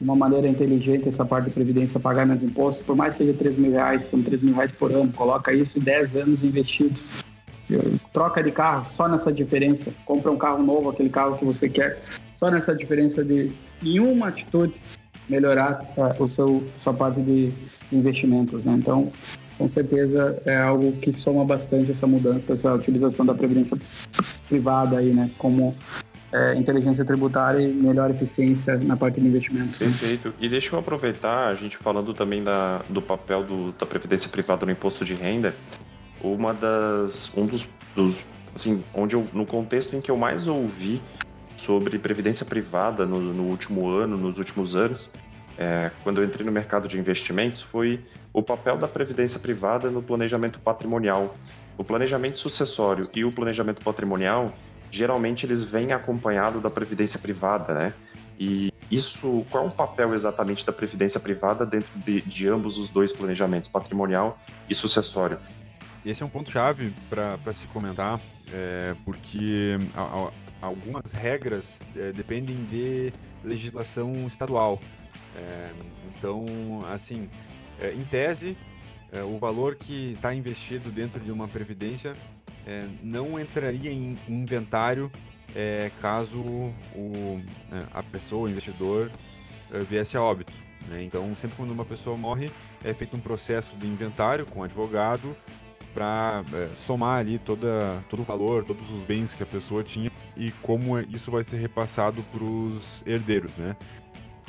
de 0.00 0.04
uma 0.04 0.16
maneira 0.16 0.48
inteligente 0.48 1.08
essa 1.08 1.24
parte 1.24 1.46
de 1.46 1.50
previdência, 1.50 2.00
pagar 2.00 2.24
menos 2.24 2.42
impostos, 2.42 2.84
por 2.84 2.96
mais 2.96 3.14
que 3.14 3.24
seja 3.24 3.36
3 3.36 3.56
mil 3.58 3.72
reais, 3.72 4.04
são 4.06 4.22
3 4.22 4.42
mil 4.42 4.54
reais 4.54 4.72
por 4.72 4.92
ano, 4.92 5.12
coloca 5.12 5.52
isso 5.52 5.78
em 5.78 5.82
10 5.82 6.16
anos 6.16 6.42
investidos. 6.42 7.00
Troca 8.12 8.42
de 8.42 8.50
carro, 8.50 8.86
só 8.96 9.08
nessa 9.08 9.32
diferença. 9.32 9.92
Compra 10.04 10.30
um 10.30 10.38
carro 10.38 10.62
novo, 10.62 10.90
aquele 10.90 11.08
carro 11.08 11.36
que 11.36 11.44
você 11.44 11.68
quer, 11.68 12.00
só 12.34 12.50
nessa 12.50 12.74
diferença 12.74 13.24
de, 13.24 13.52
em 13.82 14.00
uma 14.00 14.28
atitude, 14.28 14.74
melhorar 15.28 15.80
uh, 15.96 16.22
o 16.22 16.30
seu, 16.30 16.64
sua 16.82 16.92
parte 16.92 17.20
de 17.20 17.52
investimentos. 17.92 18.64
Né? 18.64 18.74
Então, 18.76 19.12
com 19.60 19.68
certeza 19.68 20.40
é 20.46 20.56
algo 20.56 20.90
que 20.92 21.12
soma 21.12 21.44
bastante 21.44 21.90
essa 21.90 22.06
mudança, 22.06 22.54
essa 22.54 22.72
utilização 22.72 23.26
da 23.26 23.34
previdência 23.34 23.76
privada 24.48 24.96
aí, 24.96 25.12
né? 25.12 25.30
Como 25.36 25.76
é, 26.32 26.54
inteligência 26.54 27.04
tributária 27.04 27.60
e 27.60 27.70
melhor 27.70 28.10
eficiência 28.10 28.78
na 28.78 28.96
parte 28.96 29.20
de 29.20 29.26
investimentos. 29.26 29.76
Perfeito. 29.76 30.32
E 30.40 30.48
deixa 30.48 30.74
eu 30.74 30.78
aproveitar, 30.78 31.48
a 31.48 31.54
gente 31.54 31.76
falando 31.76 32.14
também 32.14 32.42
da, 32.42 32.80
do 32.88 33.02
papel 33.02 33.44
do, 33.44 33.72
da 33.72 33.84
previdência 33.84 34.30
privada 34.30 34.64
no 34.64 34.72
imposto 34.72 35.04
de 35.04 35.12
renda, 35.12 35.54
uma 36.22 36.54
das 36.54 37.30
um 37.36 37.44
dos, 37.44 37.68
dos 37.94 38.24
assim, 38.54 38.82
onde 38.94 39.14
eu, 39.14 39.28
no 39.34 39.44
contexto 39.44 39.94
em 39.94 40.00
que 40.00 40.10
eu 40.10 40.16
mais 40.16 40.48
ouvi 40.48 41.02
sobre 41.54 41.98
previdência 41.98 42.46
privada 42.46 43.04
no, 43.04 43.20
no 43.20 43.42
último 43.42 43.90
ano, 43.90 44.16
nos 44.16 44.38
últimos 44.38 44.74
anos, 44.74 45.10
é, 45.58 45.90
quando 46.02 46.20
eu 46.20 46.24
entrei 46.24 46.44
no 46.44 46.52
mercado 46.52 46.88
de 46.88 46.98
investimentos, 46.98 47.60
foi 47.60 48.04
o 48.32 48.42
papel 48.42 48.76
da 48.78 48.88
previdência 48.88 49.40
privada 49.40 49.90
no 49.90 50.02
planejamento 50.02 50.58
patrimonial. 50.60 51.34
O 51.76 51.84
planejamento 51.84 52.38
sucessório 52.38 53.08
e 53.14 53.24
o 53.24 53.32
planejamento 53.32 53.82
patrimonial, 53.82 54.52
geralmente 54.90 55.46
eles 55.46 55.64
vêm 55.64 55.92
acompanhado 55.92 56.60
da 56.60 56.70
previdência 56.70 57.18
privada, 57.18 57.74
né? 57.74 57.94
E 58.38 58.72
isso, 58.90 59.44
qual 59.50 59.64
é 59.64 59.68
o 59.68 59.70
papel 59.70 60.14
exatamente 60.14 60.64
da 60.64 60.72
previdência 60.72 61.20
privada 61.20 61.64
dentro 61.66 61.98
de, 62.00 62.20
de 62.22 62.48
ambos 62.48 62.78
os 62.78 62.88
dois 62.88 63.12
planejamentos, 63.12 63.68
patrimonial 63.68 64.38
e 64.68 64.74
sucessório? 64.74 65.38
Esse 66.04 66.22
é 66.22 66.26
um 66.26 66.30
ponto 66.30 66.50
chave 66.50 66.92
para 67.08 67.52
se 67.52 67.66
comentar, 67.68 68.18
é, 68.52 68.94
porque 69.04 69.76
a, 69.94 70.00
a, 70.00 70.30
algumas 70.66 71.12
regras 71.12 71.80
é, 71.94 72.12
dependem 72.12 72.56
de 72.64 73.12
legislação 73.44 74.26
estadual. 74.26 74.80
É, 75.40 75.70
então, 76.18 76.44
assim, 76.92 77.28
é, 77.80 77.92
em 77.92 78.04
tese, 78.04 78.56
é, 79.12 79.22
o 79.22 79.38
valor 79.38 79.74
que 79.74 80.12
está 80.12 80.34
investido 80.34 80.90
dentro 80.90 81.20
de 81.20 81.32
uma 81.32 81.48
previdência 81.48 82.14
é, 82.66 82.86
não 83.02 83.40
entraria 83.40 83.90
em 83.90 84.18
inventário 84.28 85.10
é, 85.54 85.90
caso 86.00 86.38
o, 86.38 87.40
é, 87.72 87.82
a 87.92 88.02
pessoa, 88.02 88.46
o 88.46 88.50
investidor, 88.50 89.10
viesse 89.88 90.16
a 90.16 90.22
óbito. 90.22 90.52
Né? 90.88 91.04
Então, 91.04 91.34
sempre 91.40 91.56
quando 91.56 91.70
uma 91.70 91.84
pessoa 91.84 92.16
morre, 92.16 92.50
é 92.84 92.92
feito 92.92 93.16
um 93.16 93.20
processo 93.20 93.76
de 93.76 93.86
inventário 93.86 94.44
com 94.46 94.64
advogado 94.64 95.36
para 95.94 96.42
somar 96.86 97.20
ali 97.20 97.38
toda, 97.38 98.02
todo 98.08 98.22
o 98.22 98.24
valor, 98.24 98.64
todos 98.64 98.88
os 98.90 99.02
bens 99.04 99.32
que 99.32 99.42
a 99.42 99.46
pessoa 99.46 99.82
tinha 99.84 100.10
e 100.36 100.50
como 100.62 100.98
isso 100.98 101.30
vai 101.30 101.44
ser 101.44 101.58
repassado 101.58 102.22
para 102.32 102.42
os 102.42 103.02
herdeiros, 103.06 103.52
né? 103.56 103.76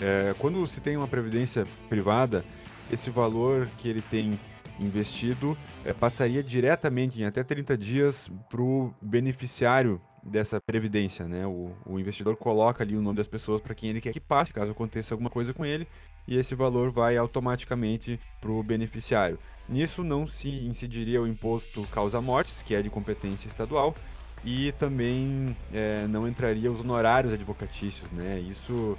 É, 0.01 0.34
quando 0.39 0.65
se 0.65 0.81
tem 0.81 0.98
uma 0.98 1.08
previdência 1.08 1.65
privada, 1.88 2.43
esse 2.91 3.10
valor 3.10 3.70
que 3.77 3.88
ele 3.88 4.01
tem 4.01 4.39
investido 4.79 5.55
é, 5.86 5.93
passaria 5.93 6.41
diretamente 6.41 7.22
em 7.22 7.25
até 7.25 7.43
30 7.43 7.77
dias 7.77 8.29
para 8.50 8.62
o 8.62 8.91
beneficiário 9.00 10.01
dessa 10.24 10.60
previdência, 10.60 11.25
né? 11.27 11.46
O, 11.46 11.72
o, 11.86 12.00
investidor 12.00 12.36
coloca 12.36 12.84
ali 12.84 12.96
o 12.96 13.01
nome 13.01 13.17
das 13.17 13.27
pessoas 13.27 13.62
para 13.62 13.74
quem 13.74 13.89
ele 13.89 14.01
quer 14.01 14.13
que 14.13 14.20
passe, 14.20 14.53
caso 14.53 14.72
aconteça 14.72 15.13
alguma 15.13 15.29
coisa 15.29 15.53
com 15.53 15.65
ele, 15.65 15.88
e 16.27 16.38
esse 16.38 16.53
valor 16.53 16.91
vai 16.91 17.17
automaticamente 17.17 18.20
para 18.39 18.51
o 18.51 18.62
beneficiário. 18.62 19.39
Nisso 19.67 20.03
não 20.03 20.27
se 20.27 20.50
incidiria 20.50 21.22
o 21.22 21.27
imposto 21.27 21.84
causa-mortes, 21.88 22.62
que 22.62 22.75
é 22.75 22.81
de 22.81 22.89
competência 22.89 23.48
estadual, 23.48 23.96
e 24.43 24.72
também 24.74 25.55
é, 25.74 26.05
não 26.08 26.27
entraria 26.27 26.72
os 26.72 26.79
honorários 26.79 27.34
advocatícios, 27.34 28.10
né? 28.12 28.39
Isso 28.39 28.98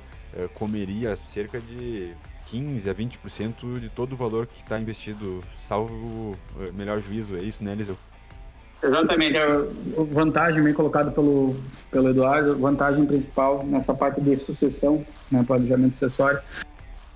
comeria 0.55 1.19
cerca 1.33 1.61
de 1.61 2.15
15 2.47 2.91
a 2.91 2.95
20% 2.95 3.81
de 3.81 3.89
todo 3.89 4.13
o 4.13 4.17
valor 4.17 4.47
que 4.47 4.63
está 4.63 4.79
investido, 4.79 5.43
salvo 5.67 6.37
é, 6.61 6.71
melhor 6.73 7.01
juízo. 7.01 7.35
É 7.37 7.43
isso, 7.43 7.65
né, 7.65 7.73
Eliseu? 7.73 7.97
Exatamente. 8.83 9.39
A 9.39 9.65
vantagem 10.11 10.63
bem 10.63 10.75
colocada 10.75 11.11
pelo, 11.11 11.57
pelo 11.91 12.11
Eduardo, 12.11 12.59
vantagem 12.59 13.07
principal 13.07 13.65
nessa 13.65 13.95
parte 13.95 14.21
de 14.21 14.37
sucessão, 14.37 15.05
né, 15.31 15.43
planejamento 15.47 15.95
sucessório, 15.95 16.41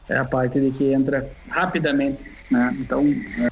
é 0.08 0.16
a 0.16 0.24
parte 0.24 0.60
de 0.60 0.70
que 0.70 0.92
entra 0.92 1.28
rapidamente. 1.48 2.22
Né? 2.50 2.76
Então, 2.80 3.04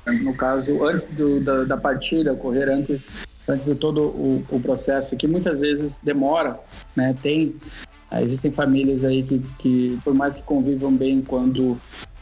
é, 0.06 0.12
no 0.12 0.34
caso, 0.34 0.86
antes 0.86 1.08
do, 1.10 1.40
da, 1.40 1.64
da 1.64 1.76
partida, 1.76 2.32
ocorrer 2.32 2.68
antes, 2.68 3.02
antes 3.48 3.66
de 3.66 3.74
todo 3.74 4.02
o, 4.02 4.44
o 4.48 4.60
processo, 4.60 5.16
que 5.16 5.26
muitas 5.26 5.58
vezes 5.58 5.92
demora, 6.02 6.58
né? 6.96 7.14
tem 7.20 7.56
existem 8.22 8.52
famílias 8.52 9.04
aí 9.04 9.22
que, 9.22 9.42
que, 9.58 9.98
por 10.04 10.14
mais 10.14 10.34
que 10.34 10.42
convivam 10.42 10.94
bem, 10.94 11.20
quando 11.22 11.78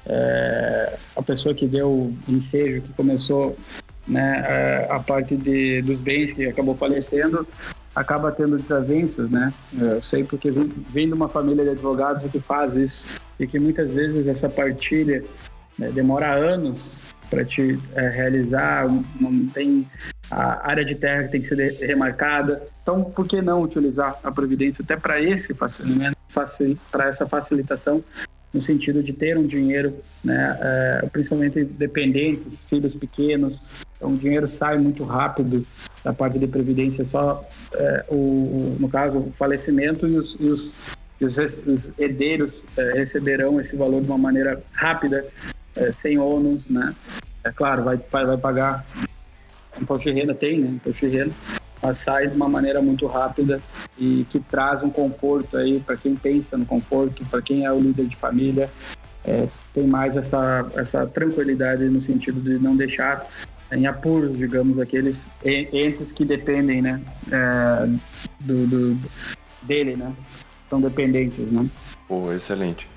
é, 0.06 0.98
a 1.16 1.22
pessoa 1.22 1.54
que 1.54 1.66
deu 1.66 1.88
o 1.88 2.16
ensejo, 2.28 2.82
que 2.82 2.92
começou 2.92 3.56
né, 4.06 4.44
é, 4.46 4.86
a 4.90 4.98
parte 4.98 5.36
de, 5.36 5.82
dos 5.82 5.98
bens, 5.98 6.32
que 6.32 6.46
acabou 6.46 6.76
falecendo, 6.76 7.46
acaba 7.94 8.32
tendo 8.32 8.58
desavenças, 8.58 9.30
né? 9.30 9.52
Eu 9.78 10.02
sei 10.02 10.24
porque 10.24 10.50
vem, 10.50 10.72
vem 10.90 11.06
de 11.06 11.14
uma 11.14 11.28
família 11.28 11.64
de 11.64 11.70
advogados 11.70 12.30
que 12.30 12.40
faz 12.40 12.74
isso 12.74 13.20
e 13.38 13.46
que 13.46 13.58
muitas 13.58 13.90
vezes 13.92 14.26
essa 14.26 14.48
partilha 14.48 15.22
né, 15.78 15.90
demora 15.90 16.32
anos 16.32 16.78
para 17.28 17.44
te 17.44 17.78
é, 17.94 18.08
realizar, 18.08 18.88
não 19.20 19.46
tem 19.46 19.86
a 20.32 20.70
área 20.70 20.84
de 20.84 20.94
terra 20.94 21.24
que 21.24 21.32
tem 21.32 21.42
que 21.42 21.48
ser 21.48 21.86
remarcada. 21.86 22.62
Então, 22.82 23.04
por 23.04 23.26
que 23.26 23.42
não 23.42 23.62
utilizar 23.62 24.18
a 24.24 24.32
Previdência 24.32 24.82
até 24.82 24.96
para 24.96 25.20
esse 25.20 25.54
facilitamento, 25.54 26.16
para 26.90 27.08
essa 27.08 27.26
facilitação, 27.26 28.02
no 28.52 28.62
sentido 28.62 29.02
de 29.02 29.12
ter 29.12 29.36
um 29.36 29.46
dinheiro, 29.46 29.94
né, 30.24 30.58
é, 30.60 31.08
principalmente 31.12 31.64
dependentes, 31.64 32.62
filhos 32.68 32.94
pequenos, 32.94 33.60
então 33.96 34.12
o 34.12 34.16
dinheiro 34.16 34.48
sai 34.48 34.78
muito 34.78 35.04
rápido 35.04 35.64
da 36.02 36.12
parte 36.12 36.38
de 36.38 36.46
Previdência, 36.46 37.04
só 37.04 37.46
é, 37.74 38.04
o, 38.08 38.76
no 38.80 38.88
caso, 38.88 39.18
o 39.18 39.32
falecimento 39.38 40.06
e 40.08 40.16
os, 40.16 40.36
e 40.40 40.46
os, 40.46 40.72
e 41.20 41.24
os, 41.24 41.36
os 41.38 41.98
herdeiros 41.98 42.62
é, 42.76 42.92
receberão 42.94 43.60
esse 43.60 43.76
valor 43.76 44.00
de 44.00 44.06
uma 44.06 44.18
maneira 44.18 44.62
rápida, 44.72 45.26
sem 46.02 46.18
ônus, 46.18 46.60
né? 46.68 46.94
É 47.42 47.50
claro, 47.50 47.82
vai, 47.82 47.96
vai 47.96 48.36
pagar 48.36 48.84
imposto 49.80 50.04
de 50.04 50.18
renda 50.18 50.34
tem, 50.34 50.60
né? 50.60 50.68
Imposto 50.68 51.06
mas 51.82 51.98
sai 51.98 52.28
de 52.28 52.36
uma 52.36 52.48
maneira 52.48 52.80
muito 52.80 53.06
rápida 53.06 53.60
e 53.98 54.24
que 54.30 54.38
traz 54.38 54.82
um 54.82 54.90
conforto 54.90 55.56
aí 55.56 55.80
para 55.80 55.96
quem 55.96 56.14
pensa 56.14 56.56
no 56.56 56.64
conforto, 56.64 57.24
para 57.26 57.42
quem 57.42 57.64
é 57.64 57.72
o 57.72 57.80
líder 57.80 58.06
de 58.06 58.16
família, 58.16 58.70
é, 59.24 59.48
tem 59.74 59.86
mais 59.86 60.16
essa, 60.16 60.70
essa 60.76 61.06
tranquilidade 61.06 61.84
no 61.84 62.00
sentido 62.00 62.40
de 62.40 62.62
não 62.62 62.76
deixar 62.76 63.26
em 63.72 63.86
apuros, 63.86 64.36
digamos, 64.36 64.78
aqueles 64.78 65.16
entes 65.44 66.12
que 66.12 66.24
dependem, 66.24 66.82
né, 66.82 67.00
é, 67.30 67.86
do, 68.40 68.66
do, 68.66 68.98
dele, 69.62 69.96
né, 69.96 70.14
são 70.70 70.80
dependentes, 70.80 71.50
né. 71.50 71.68
Pô, 72.06 72.32
excelente. 72.32 72.88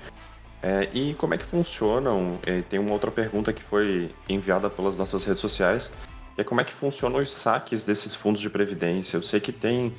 É, 0.62 0.88
e 0.92 1.14
como 1.14 1.34
é 1.34 1.38
que 1.38 1.44
funcionam? 1.44 2.38
É, 2.44 2.60
tem 2.62 2.78
uma 2.78 2.92
outra 2.92 3.10
pergunta 3.10 3.52
que 3.52 3.62
foi 3.62 4.10
enviada 4.28 4.68
pelas 4.68 4.96
nossas 4.96 5.24
redes 5.24 5.40
sociais, 5.40 5.92
é 6.36 6.44
como 6.44 6.60
é 6.60 6.64
que 6.64 6.72
funcionam 6.72 7.20
os 7.20 7.30
saques 7.30 7.84
desses 7.84 8.14
fundos 8.14 8.40
de 8.40 8.50
previdência. 8.50 9.16
Eu 9.16 9.22
sei 9.22 9.40
que 9.40 9.52
tem 9.52 9.92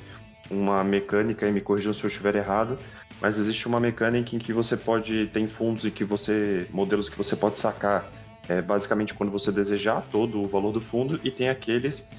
uma 0.50 0.82
mecânica, 0.82 1.46
e 1.46 1.52
me 1.52 1.60
corrijam 1.60 1.92
se 1.92 2.02
eu 2.04 2.08
estiver 2.08 2.36
errado, 2.36 2.78
mas 3.20 3.38
existe 3.38 3.66
uma 3.66 3.80
mecânica 3.80 4.34
em 4.34 4.38
que 4.38 4.52
você 4.52 4.76
pode 4.76 5.26
tem 5.32 5.48
fundos 5.48 5.84
e 5.84 5.90
que 5.90 6.04
você 6.04 6.66
modelos 6.70 7.08
que 7.08 7.16
você 7.16 7.36
pode 7.36 7.58
sacar 7.58 8.10
é, 8.48 8.62
basicamente 8.62 9.12
quando 9.12 9.30
você 9.30 9.52
desejar 9.52 10.02
todo 10.10 10.40
o 10.40 10.46
valor 10.46 10.72
do 10.72 10.80
fundo 10.80 11.20
e 11.22 11.30
tem 11.30 11.48
aqueles 11.48 12.10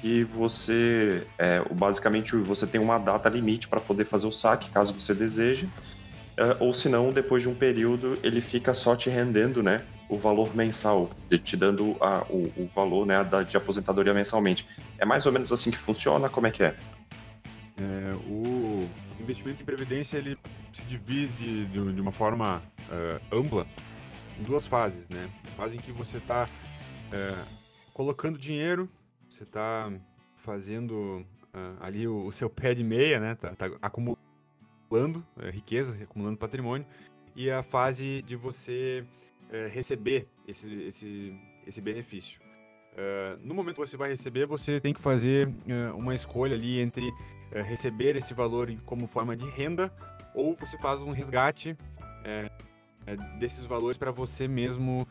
que 0.00 0.24
você 0.24 1.26
é, 1.38 1.62
basicamente 1.72 2.36
você 2.36 2.66
tem 2.66 2.80
uma 2.80 2.98
data 2.98 3.28
limite 3.28 3.66
para 3.66 3.80
poder 3.80 4.04
fazer 4.04 4.26
o 4.26 4.32
saque 4.32 4.70
caso 4.70 4.92
você 4.92 5.14
deseje 5.14 5.68
é, 6.36 6.56
ou 6.60 6.72
se 6.72 6.88
não 6.88 7.12
depois 7.12 7.42
de 7.42 7.48
um 7.48 7.54
período 7.54 8.18
ele 8.22 8.40
fica 8.40 8.74
só 8.74 8.94
te 8.94 9.08
rendendo 9.08 9.62
né 9.62 9.80
o 10.12 10.18
valor 10.18 10.54
mensal, 10.54 11.08
te 11.42 11.56
dando 11.56 11.96
a, 11.98 12.22
o, 12.28 12.52
o, 12.54 12.70
valor 12.74 13.06
né, 13.06 13.24
da, 13.24 13.42
de 13.42 13.56
aposentadoria 13.56 14.12
mensalmente. 14.12 14.68
É 14.98 15.06
mais 15.06 15.24
ou 15.24 15.32
menos 15.32 15.50
assim 15.50 15.70
que 15.70 15.78
funciona? 15.78 16.28
Como 16.28 16.46
é 16.46 16.50
que 16.50 16.62
é? 16.62 16.74
é 17.78 18.14
o 18.28 18.86
investimento 19.18 19.62
em 19.62 19.64
previdência 19.64 20.18
ele 20.18 20.36
se 20.70 20.82
divide 20.82 21.64
de, 21.64 21.92
de 21.94 22.00
uma 22.00 22.12
forma 22.12 22.62
uh, 22.90 23.34
ampla 23.34 23.66
em 24.38 24.42
duas 24.42 24.66
fases, 24.66 25.08
né? 25.08 25.30
A 25.48 25.50
fase 25.52 25.76
em 25.76 25.78
que 25.78 25.90
você 25.90 26.18
está 26.18 26.44
uh, 26.44 27.14
é, 27.14 27.34
colocando 27.94 28.38
dinheiro, 28.38 28.90
você 29.30 29.44
está 29.44 29.90
fazendo 30.36 31.24
uh, 31.54 31.76
ali 31.80 32.06
o, 32.06 32.26
o, 32.26 32.32
seu 32.32 32.50
pé 32.50 32.74
de 32.74 32.84
meia, 32.84 33.18
né? 33.18 33.34
Tá, 33.34 33.54
tá 33.54 33.70
acumulando 33.80 35.24
riqueza, 35.50 35.96
acumulando 36.02 36.36
patrimônio 36.36 36.84
e 37.34 37.50
a 37.50 37.62
fase 37.62 38.20
de 38.26 38.36
você 38.36 39.06
uh, 39.52 39.68
receber 39.70 40.26
esse, 40.48 40.66
esse, 40.82 41.38
esse 41.66 41.80
benefício. 41.80 42.40
Uh, 42.92 43.40
no 43.42 43.54
momento 43.54 43.76
que 43.76 43.88
você 43.88 43.96
vai 43.96 44.10
receber, 44.10 44.44
você 44.46 44.78
tem 44.78 44.92
que 44.92 45.00
fazer 45.00 45.48
uh, 45.48 45.96
uma 45.96 46.14
escolha 46.14 46.54
ali 46.54 46.78
entre 46.78 47.08
uh, 47.08 47.62
receber 47.64 48.16
esse 48.16 48.34
valor 48.34 48.70
como 48.84 49.06
forma 49.06 49.34
de 49.34 49.48
renda 49.48 49.90
ou 50.34 50.54
você 50.54 50.76
faz 50.78 51.00
um 51.00 51.10
resgate 51.10 51.76
desses 53.38 53.66
valores 53.66 53.98
para 53.98 54.12
você 54.12 54.46
mesmo 54.46 55.06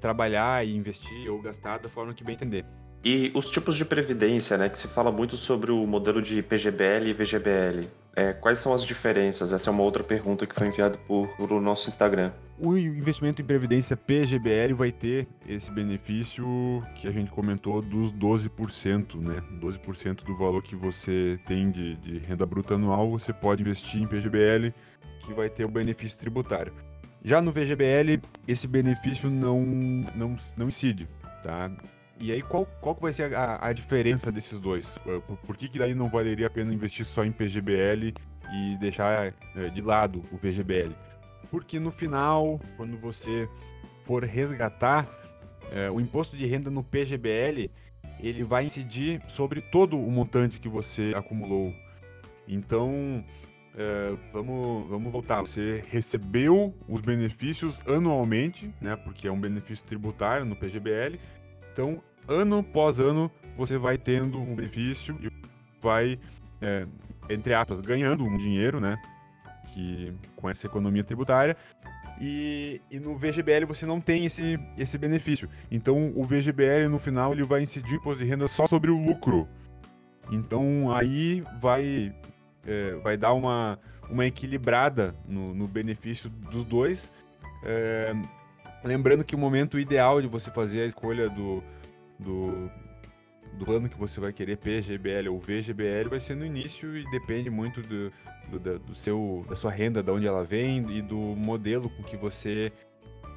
trabalhar 0.00 0.66
e 0.66 0.76
investir 0.76 1.30
ou 1.30 1.40
gastar 1.40 1.78
da 1.78 1.88
forma 1.88 2.12
que 2.12 2.24
bem 2.24 2.34
entender. 2.34 2.66
E 3.04 3.30
os 3.34 3.48
tipos 3.48 3.76
de 3.76 3.84
previdência, 3.84 4.56
né, 4.56 4.68
que 4.68 4.78
se 4.78 4.88
fala 4.88 5.12
muito 5.12 5.36
sobre 5.36 5.70
o 5.70 5.86
modelo 5.86 6.20
de 6.20 6.42
PGBL 6.42 7.08
e 7.08 7.12
VGBL. 7.12 7.88
É, 8.16 8.32
quais 8.32 8.58
são 8.58 8.72
as 8.72 8.82
diferenças? 8.82 9.52
Essa 9.52 9.68
é 9.68 9.72
uma 9.72 9.82
outra 9.82 10.02
pergunta 10.02 10.46
que 10.46 10.54
foi 10.54 10.68
enviada 10.68 10.98
por, 11.06 11.28
por 11.36 11.52
o 11.52 11.60
nosso 11.60 11.88
Instagram. 11.88 12.32
O 12.58 12.76
investimento 12.76 13.42
em 13.42 13.44
previdência 13.44 13.94
PGBL 13.94 14.72
vai 14.74 14.90
ter 14.90 15.28
esse 15.46 15.70
benefício 15.70 16.82
que 16.94 17.06
a 17.06 17.10
gente 17.10 17.30
comentou 17.30 17.82
dos 17.82 18.10
12%, 18.14 19.20
né? 19.20 19.42
12% 19.60 20.24
do 20.24 20.34
valor 20.34 20.62
que 20.62 20.74
você 20.74 21.38
tem 21.46 21.70
de, 21.70 21.96
de 21.96 22.18
renda 22.26 22.46
bruta 22.46 22.74
anual, 22.74 23.10
você 23.10 23.34
pode 23.34 23.62
investir 23.62 24.00
em 24.00 24.06
PGBL, 24.06 24.72
que 25.20 25.34
vai 25.34 25.50
ter 25.50 25.66
o 25.66 25.68
benefício 25.68 26.18
tributário. 26.18 26.72
Já 27.22 27.42
no 27.42 27.52
VGBL, 27.52 28.22
esse 28.48 28.66
benefício 28.66 29.28
não, 29.28 29.60
não, 29.60 30.36
não 30.56 30.68
incide, 30.68 31.06
tá? 31.42 31.70
E 32.18 32.32
aí, 32.32 32.40
qual, 32.40 32.66
qual 32.80 32.94
vai 32.94 33.12
ser 33.12 33.34
a, 33.34 33.58
a 33.68 33.72
diferença 33.72 34.32
desses 34.32 34.58
dois? 34.58 34.86
Por, 34.98 35.20
por, 35.38 35.56
que, 35.56 35.68
que 35.68 35.78
daí 35.78 35.94
não 35.94 36.08
valeria 36.08 36.46
a 36.46 36.50
pena 36.50 36.72
investir 36.72 37.04
só 37.04 37.24
em 37.24 37.32
PGBL 37.32 38.14
e 38.52 38.76
deixar 38.78 39.34
é, 39.54 39.68
de 39.68 39.82
lado 39.82 40.22
o 40.32 40.36
VGBL? 40.36 40.92
Porque 41.50 41.78
no 41.78 41.90
final, 41.90 42.58
quando 42.76 42.96
você 42.98 43.48
for 44.04 44.24
resgatar, 44.24 45.06
é, 45.70 45.90
o 45.90 46.00
imposto 46.00 46.36
de 46.36 46.46
renda 46.46 46.70
no 46.70 46.82
PGBL, 46.82 47.70
ele 48.20 48.44
vai 48.44 48.64
incidir 48.64 49.20
sobre 49.28 49.60
todo 49.60 49.98
o 49.98 50.10
montante 50.10 50.58
que 50.58 50.68
você 50.68 51.12
acumulou. 51.14 51.74
Então, 52.48 53.22
é, 53.76 54.16
vamos, 54.32 54.88
vamos 54.88 55.12
voltar. 55.12 55.42
Você 55.42 55.82
recebeu 55.88 56.74
os 56.88 57.02
benefícios 57.02 57.78
anualmente, 57.86 58.72
né? 58.80 58.96
Porque 58.96 59.28
é 59.28 59.32
um 59.32 59.38
benefício 59.38 59.84
tributário 59.84 60.46
no 60.46 60.56
PGBL 60.56 61.18
então, 61.76 62.02
ano 62.26 62.60
após 62.60 62.98
ano, 62.98 63.30
você 63.54 63.76
vai 63.76 63.98
tendo 63.98 64.40
um 64.40 64.54
benefício 64.54 65.14
e 65.20 65.30
vai, 65.82 66.18
é, 66.58 66.86
entre 67.28 67.52
aspas, 67.52 67.80
ganhando 67.80 68.24
um 68.24 68.38
dinheiro, 68.38 68.80
né? 68.80 68.96
Que, 69.74 70.10
com 70.36 70.48
essa 70.48 70.66
economia 70.66 71.04
tributária. 71.04 71.54
E, 72.18 72.80
e, 72.90 72.98
no 72.98 73.14
VGBL 73.14 73.66
você 73.66 73.84
não 73.84 74.00
tem 74.00 74.24
esse, 74.24 74.58
esse 74.78 74.96
benefício. 74.96 75.50
Então 75.70 76.14
o 76.16 76.24
VGBL 76.24 76.88
no 76.88 76.98
final 76.98 77.34
ele 77.34 77.44
vai 77.44 77.62
incidir 77.62 77.96
imposto 77.96 78.24
de 78.24 78.30
renda 78.30 78.48
só 78.48 78.66
sobre 78.66 78.90
o 78.90 78.98
lucro. 78.98 79.46
Então 80.32 80.90
aí 80.94 81.44
vai, 81.60 82.10
é, 82.66 82.94
vai 83.02 83.18
dar 83.18 83.34
uma, 83.34 83.78
uma 84.08 84.24
equilibrada 84.24 85.14
no, 85.28 85.52
no 85.52 85.68
benefício 85.68 86.30
dos 86.30 86.64
dois. 86.64 87.12
É, 87.62 88.14
Lembrando 88.86 89.24
que 89.24 89.34
o 89.34 89.38
momento 89.38 89.78
ideal 89.78 90.22
de 90.22 90.28
você 90.28 90.48
fazer 90.50 90.82
a 90.82 90.86
escolha 90.86 91.28
do, 91.28 91.62
do, 92.18 92.70
do 93.58 93.64
plano 93.64 93.88
que 93.88 93.98
você 93.98 94.20
vai 94.20 94.32
querer, 94.32 94.56
PGBL 94.58 95.28
ou 95.28 95.40
VGBL, 95.40 96.08
vai 96.08 96.20
ser 96.20 96.36
no 96.36 96.46
início 96.46 96.96
e 96.96 97.04
depende 97.10 97.50
muito 97.50 97.82
do, 97.82 98.12
do, 98.48 98.78
do, 98.78 98.94
seu, 98.94 99.44
da 99.48 99.56
sua 99.56 99.72
renda, 99.72 100.04
de 100.04 100.10
onde 100.10 100.26
ela 100.26 100.44
vem 100.44 100.88
e 100.90 101.02
do 101.02 101.18
modelo 101.18 101.90
com 101.90 102.02
que 102.04 102.16
você, 102.16 102.72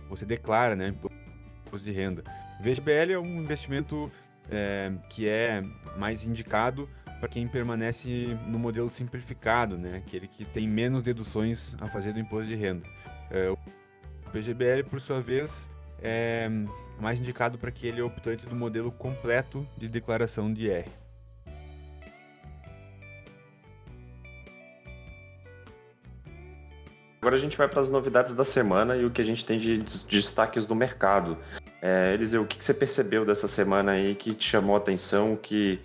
você 0.07 0.23
declara, 0.23 0.75
né? 0.75 0.89
Imposto 0.89 1.83
de 1.83 1.91
renda. 1.91 2.23
VGBL 2.61 3.13
é 3.13 3.19
um 3.19 3.41
investimento 3.41 4.11
é, 4.51 4.91
que 5.09 5.27
é 5.27 5.63
mais 5.97 6.25
indicado 6.25 6.87
para 7.19 7.27
quem 7.27 7.47
permanece 7.47 8.37
no 8.47 8.59
modelo 8.59 8.89
simplificado, 8.89 9.77
né? 9.77 9.97
Aquele 9.97 10.27
que 10.27 10.45
tem 10.45 10.67
menos 10.67 11.01
deduções 11.01 11.75
a 11.81 11.87
fazer 11.87 12.13
do 12.13 12.19
imposto 12.19 12.47
de 12.47 12.55
renda. 12.55 12.85
É, 13.31 13.49
o 13.49 13.57
PGBL, 14.29 14.83
por 14.89 15.01
sua 15.01 15.21
vez, 15.21 15.69
é 16.01 16.49
mais 16.99 17.19
indicado 17.19 17.57
para 17.57 17.69
aquele 17.69 18.01
optante 18.01 18.45
do 18.45 18.55
modelo 18.55 18.91
completo 18.91 19.67
de 19.77 19.87
declaração 19.87 20.53
de 20.53 20.69
R. 20.69 20.89
Agora 27.21 27.35
a 27.35 27.39
gente 27.39 27.57
vai 27.57 27.67
para 27.67 27.81
as 27.81 27.89
novidades 27.89 28.33
da 28.33 28.45
semana 28.45 28.95
e 28.95 29.03
o 29.03 29.11
que 29.11 29.21
a 29.21 29.25
gente 29.25 29.45
tem 29.45 29.59
de 29.59 29.77
destaques 29.77 30.65
do 30.65 30.73
mercado. 30.73 31.37
É, 31.81 32.13
Eliseu, 32.13 32.43
o 32.43 32.45
que 32.45 32.63
você 32.63 32.73
percebeu 32.73 33.25
dessa 33.25 33.47
semana 33.47 33.91
aí 33.91 34.15
que 34.15 34.33
te 34.33 34.47
chamou 34.47 34.75
a 34.75 34.77
atenção, 34.77 35.35
que 35.35 35.81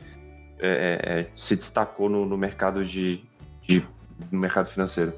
é, 0.61 0.69
é, 0.69 1.21
é, 1.21 1.27
se 1.35 1.57
destacou 1.57 2.09
no, 2.09 2.25
no 2.25 2.39
mercado 2.39 2.85
de, 2.85 3.25
de, 3.63 3.85
no 4.31 4.39
mercado 4.39 4.69
financeiro? 4.69 5.13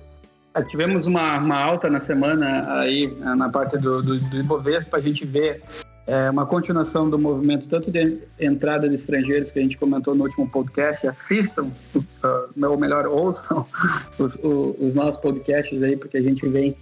É, 0.56 0.62
tivemos 0.62 1.04
uma, 1.04 1.38
uma 1.38 1.56
alta 1.56 1.90
na 1.90 2.00
semana 2.00 2.80
aí 2.80 3.14
na 3.20 3.50
parte 3.50 3.76
do, 3.76 4.02
do, 4.02 4.18
do 4.18 4.36
Ibovespa, 4.38 4.96
a 4.96 5.00
gente 5.00 5.26
vê 5.26 5.60
é, 6.06 6.30
uma 6.30 6.46
continuação 6.46 7.10
do 7.10 7.18
movimento 7.18 7.66
tanto 7.66 7.90
de 7.90 8.18
entrada 8.40 8.88
de 8.88 8.94
estrangeiros 8.94 9.50
que 9.50 9.58
a 9.58 9.62
gente 9.62 9.76
comentou 9.76 10.14
no 10.14 10.24
último 10.24 10.48
podcast, 10.48 11.06
assistam, 11.06 11.70
uh, 11.94 12.66
ou 12.66 12.78
melhor, 12.78 13.06
ouçam 13.06 13.66
os, 14.18 14.34
os, 14.36 14.80
os, 14.80 14.94
nossos 14.94 15.20
podcasts 15.20 15.82
aí, 15.82 15.94
porque 15.94 16.16
a 16.16 16.22
gente 16.22 16.48
vem 16.48 16.74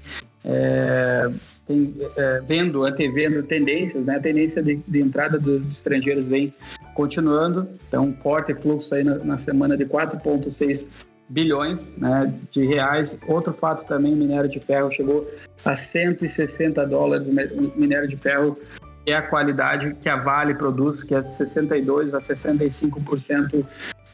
é, 0.44 1.28
tem, 1.66 1.94
é, 2.16 2.42
vendo, 2.46 2.84
antevendo 2.84 3.42
tendências, 3.42 4.04
né? 4.04 4.16
A 4.16 4.20
tendência 4.20 4.62
de, 4.62 4.76
de 4.76 5.00
entrada 5.00 5.38
dos 5.38 5.62
estrangeiros 5.72 6.26
vem 6.26 6.54
continuando, 6.94 7.66
então 7.88 8.14
forte 8.22 8.54
fluxo 8.54 8.94
aí 8.94 9.02
na, 9.02 9.16
na 9.16 9.38
semana 9.38 9.76
de 9.76 9.86
4,6 9.86 10.86
bilhões 11.28 11.80
né, 11.96 12.32
de 12.50 12.64
reais. 12.64 13.16
Outro 13.26 13.52
fato 13.52 13.86
também, 13.86 14.14
minério 14.14 14.48
de 14.48 14.60
ferro 14.60 14.90
chegou 14.90 15.28
a 15.64 15.74
160 15.74 16.86
dólares 16.86 17.28
minério 17.76 18.08
de 18.08 18.16
ferro, 18.16 18.58
que 19.04 19.12
é 19.12 19.16
a 19.16 19.22
qualidade 19.22 19.94
que 20.02 20.08
a 20.08 20.16
Vale 20.16 20.54
produz, 20.54 21.02
que 21.02 21.14
é 21.14 21.20
de 21.20 21.32
62 21.34 22.14
a 22.14 22.20
65% 22.20 23.64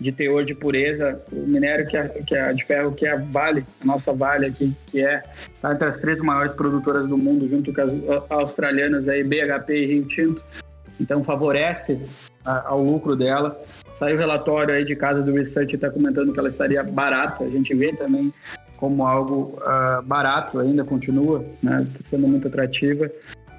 de 0.00 0.12
teor 0.12 0.44
de 0.44 0.54
pureza. 0.54 1.20
O 1.30 1.46
minério 1.46 1.86
que 1.86 1.96
é, 1.96 2.08
que 2.08 2.54
de 2.54 2.64
ferro, 2.64 2.92
que 2.92 3.06
é 3.06 3.12
a 3.12 3.16
Vale, 3.16 3.64
a 3.80 3.84
nossa 3.84 4.12
Vale 4.12 4.46
aqui, 4.46 4.74
que 4.86 5.04
é 5.04 5.22
tá 5.60 5.72
entre 5.74 5.88
as 5.88 5.98
três 5.98 6.18
maiores 6.20 6.52
produtoras 6.52 7.08
do 7.08 7.18
mundo, 7.18 7.48
junto 7.48 7.72
com 7.72 7.80
as 7.82 7.92
australianas 8.30 9.08
aí, 9.08 9.22
BHP 9.22 9.74
e 9.74 9.86
Rio 9.86 10.04
Tinto. 10.06 10.42
Então 11.00 11.24
favorece 11.24 11.98
a, 12.44 12.68
ao 12.68 12.82
lucro 12.82 13.16
dela. 13.16 13.60
Saiu 13.98 14.16
relatório 14.16 14.74
aí 14.74 14.84
de 14.84 14.96
casa 14.96 15.22
do 15.22 15.32
Research 15.32 15.74
está 15.74 15.90
comentando 15.90 16.32
que 16.32 16.38
ela 16.38 16.48
estaria 16.48 16.82
barata. 16.82 17.44
A 17.44 17.50
gente 17.50 17.74
vê 17.74 17.92
também 17.92 18.32
como 18.76 19.06
algo 19.06 19.58
uh, 19.58 20.02
barato 20.02 20.58
ainda, 20.58 20.82
continua 20.82 21.44
né, 21.62 21.86
sendo 22.08 22.26
muito 22.26 22.48
atrativa. 22.48 23.10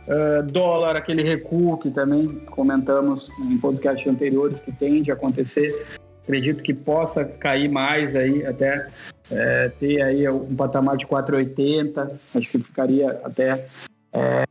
Uh, 0.07 0.43
dólar, 0.43 0.95
aquele 0.95 1.21
recuo 1.21 1.77
que 1.77 1.91
também 1.91 2.27
comentamos 2.47 3.29
em 3.39 3.57
podcasts 3.59 4.07
anteriores 4.07 4.59
que 4.59 4.71
tende 4.71 5.11
a 5.11 5.13
acontecer. 5.13 5.85
Acredito 6.23 6.63
que 6.63 6.73
possa 6.73 7.23
cair 7.23 7.69
mais 7.69 8.15
aí, 8.15 8.45
até 8.45 8.87
é, 9.31 9.69
ter 9.79 10.01
aí 10.01 10.27
um 10.29 10.55
patamar 10.55 10.97
de 10.97 11.05
4,80. 11.05 12.11
Acho 12.35 12.49
que 12.49 12.59
ficaria 12.59 13.19
até 13.23 13.65
é, 14.13 14.45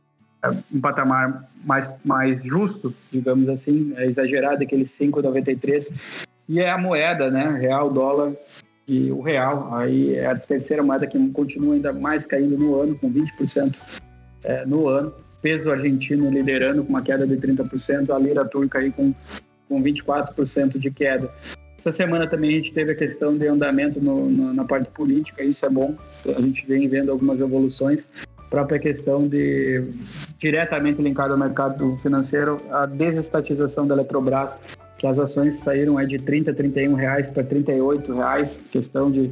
um 0.73 0.81
patamar 0.81 1.47
mais, 1.63 1.87
mais 2.03 2.43
justo, 2.43 2.93
digamos 3.11 3.47
assim, 3.49 3.93
é 3.97 4.05
exagerado, 4.05 4.63
aquele 4.63 4.85
5,93. 4.85 5.87
E 6.49 6.59
é 6.59 6.69
a 6.69 6.77
moeda, 6.77 7.29
né? 7.29 7.57
Real, 7.59 7.91
dólar 7.91 8.33
e 8.87 9.11
o 9.11 9.21
real. 9.21 9.73
Aí 9.73 10.15
é 10.15 10.25
a 10.25 10.35
terceira 10.35 10.83
moeda 10.83 11.07
que 11.07 11.29
continua 11.29 11.75
ainda 11.75 11.93
mais 11.93 12.25
caindo 12.25 12.57
no 12.57 12.79
ano, 12.79 12.95
com 12.95 13.11
20% 13.11 13.75
é, 14.43 14.65
no 14.65 14.87
ano. 14.87 15.13
Peso 15.41 15.71
argentino 15.71 16.29
liderando 16.29 16.83
com 16.83 16.89
uma 16.89 17.01
queda 17.01 17.25
de 17.25 17.35
30%, 17.35 18.13
a 18.13 18.19
lira 18.19 18.45
turca 18.45 18.79
aí 18.79 18.91
com, 18.91 19.13
com 19.67 19.81
24% 19.81 20.77
de 20.77 20.91
queda. 20.91 21.31
Essa 21.79 21.91
semana 21.91 22.27
também 22.27 22.51
a 22.51 22.57
gente 22.57 22.73
teve 22.73 22.91
a 22.91 22.95
questão 22.95 23.35
de 23.35 23.47
andamento 23.47 23.99
no, 23.99 24.29
no, 24.29 24.53
na 24.53 24.63
parte 24.63 24.91
política, 24.91 25.43
isso 25.43 25.65
é 25.65 25.69
bom. 25.69 25.95
A 26.27 26.39
gente 26.39 26.63
vem 26.67 26.87
vendo 26.87 27.11
algumas 27.11 27.39
evoluções 27.39 28.07
própria 28.51 28.77
questão 28.77 29.27
de 29.27 29.87
diretamente 30.37 31.01
linkado 31.01 31.31
ao 31.31 31.39
mercado 31.39 31.97
financeiro, 32.03 32.61
a 32.69 32.85
desestatização 32.85 33.87
da 33.87 33.95
Eletrobras, 33.95 34.59
que 34.97 35.07
as 35.07 35.17
ações 35.17 35.57
saíram 35.63 35.97
é 35.97 36.05
de 36.05 36.19
30, 36.19 36.53
31 36.53 36.93
reais 36.93 37.29
para 37.29 37.43
38 37.45 38.13
reais, 38.13 38.61
questão 38.69 39.09
de, 39.09 39.31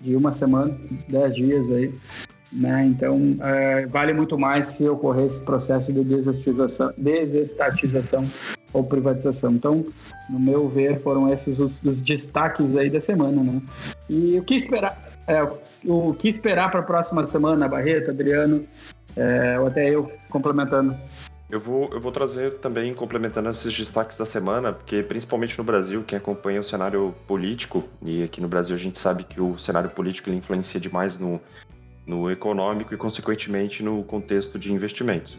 de 0.00 0.14
uma 0.14 0.32
semana, 0.32 0.74
10 1.08 1.34
dias 1.34 1.72
aí. 1.72 1.92
Né? 2.52 2.86
Então, 2.86 3.36
é, 3.40 3.86
vale 3.86 4.12
muito 4.12 4.38
mais 4.38 4.68
se 4.76 4.88
ocorrer 4.88 5.26
esse 5.26 5.40
processo 5.40 5.92
de 5.92 6.04
desestatização, 6.04 6.92
desestatização 6.96 8.24
ou 8.72 8.84
privatização. 8.84 9.52
Então, 9.52 9.84
no 10.28 10.40
meu 10.40 10.68
ver, 10.68 11.00
foram 11.00 11.32
esses 11.32 11.58
os, 11.58 11.82
os 11.82 12.00
destaques 12.00 12.76
aí 12.76 12.88
da 12.88 13.00
semana, 13.00 13.42
né? 13.42 13.60
E 14.08 14.38
o 14.38 14.42
que 14.42 14.56
esperar? 14.56 15.10
É, 15.26 15.42
o 15.84 16.14
que 16.14 16.28
esperar 16.28 16.70
para 16.70 16.80
a 16.80 16.84
próxima 16.84 17.26
semana, 17.26 17.68
Barreto, 17.68 18.10
Adriano, 18.10 18.64
é, 19.16 19.58
ou 19.58 19.66
até 19.66 19.90
eu 19.90 20.10
complementando? 20.30 20.96
Eu 21.50 21.60
vou, 21.60 21.90
eu 21.92 22.00
vou 22.00 22.10
trazer 22.10 22.54
também, 22.60 22.94
complementando 22.94 23.50
esses 23.50 23.76
destaques 23.76 24.16
da 24.16 24.24
semana, 24.24 24.72
porque 24.72 25.02
principalmente 25.02 25.58
no 25.58 25.62
Brasil, 25.62 26.02
quem 26.02 26.16
acompanha 26.16 26.58
o 26.58 26.64
cenário 26.64 27.14
político, 27.26 27.84
e 28.00 28.22
aqui 28.22 28.40
no 28.40 28.48
Brasil 28.48 28.74
a 28.74 28.78
gente 28.78 28.98
sabe 28.98 29.22
que 29.22 29.38
o 29.38 29.58
cenário 29.58 29.90
político 29.90 30.30
influencia 30.30 30.80
demais 30.80 31.18
no, 31.18 31.38
no 32.06 32.30
econômico 32.30 32.94
e, 32.94 32.96
consequentemente, 32.96 33.82
no 33.82 34.02
contexto 34.02 34.58
de 34.58 34.72
investimentos. 34.72 35.36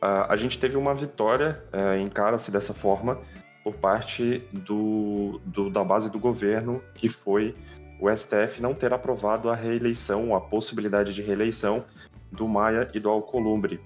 A 0.00 0.36
gente 0.36 0.60
teve 0.60 0.76
uma 0.76 0.94
vitória, 0.94 1.62
uh, 1.72 1.98
encara-se 1.98 2.50
dessa 2.50 2.72
forma, 2.72 3.18
por 3.64 3.74
parte 3.74 4.44
do, 4.52 5.40
do, 5.44 5.68
da 5.68 5.82
base 5.82 6.10
do 6.10 6.18
governo, 6.18 6.80
que 6.94 7.08
foi 7.08 7.54
o 8.00 8.08
STF 8.14 8.62
não 8.62 8.74
ter 8.74 8.92
aprovado 8.92 9.50
a 9.50 9.54
reeleição, 9.54 10.34
a 10.34 10.40
possibilidade 10.40 11.12
de 11.12 11.20
reeleição 11.20 11.84
do 12.30 12.46
Maia 12.46 12.88
e 12.94 13.00
do 13.00 13.08
Alcolumbre. 13.08 13.80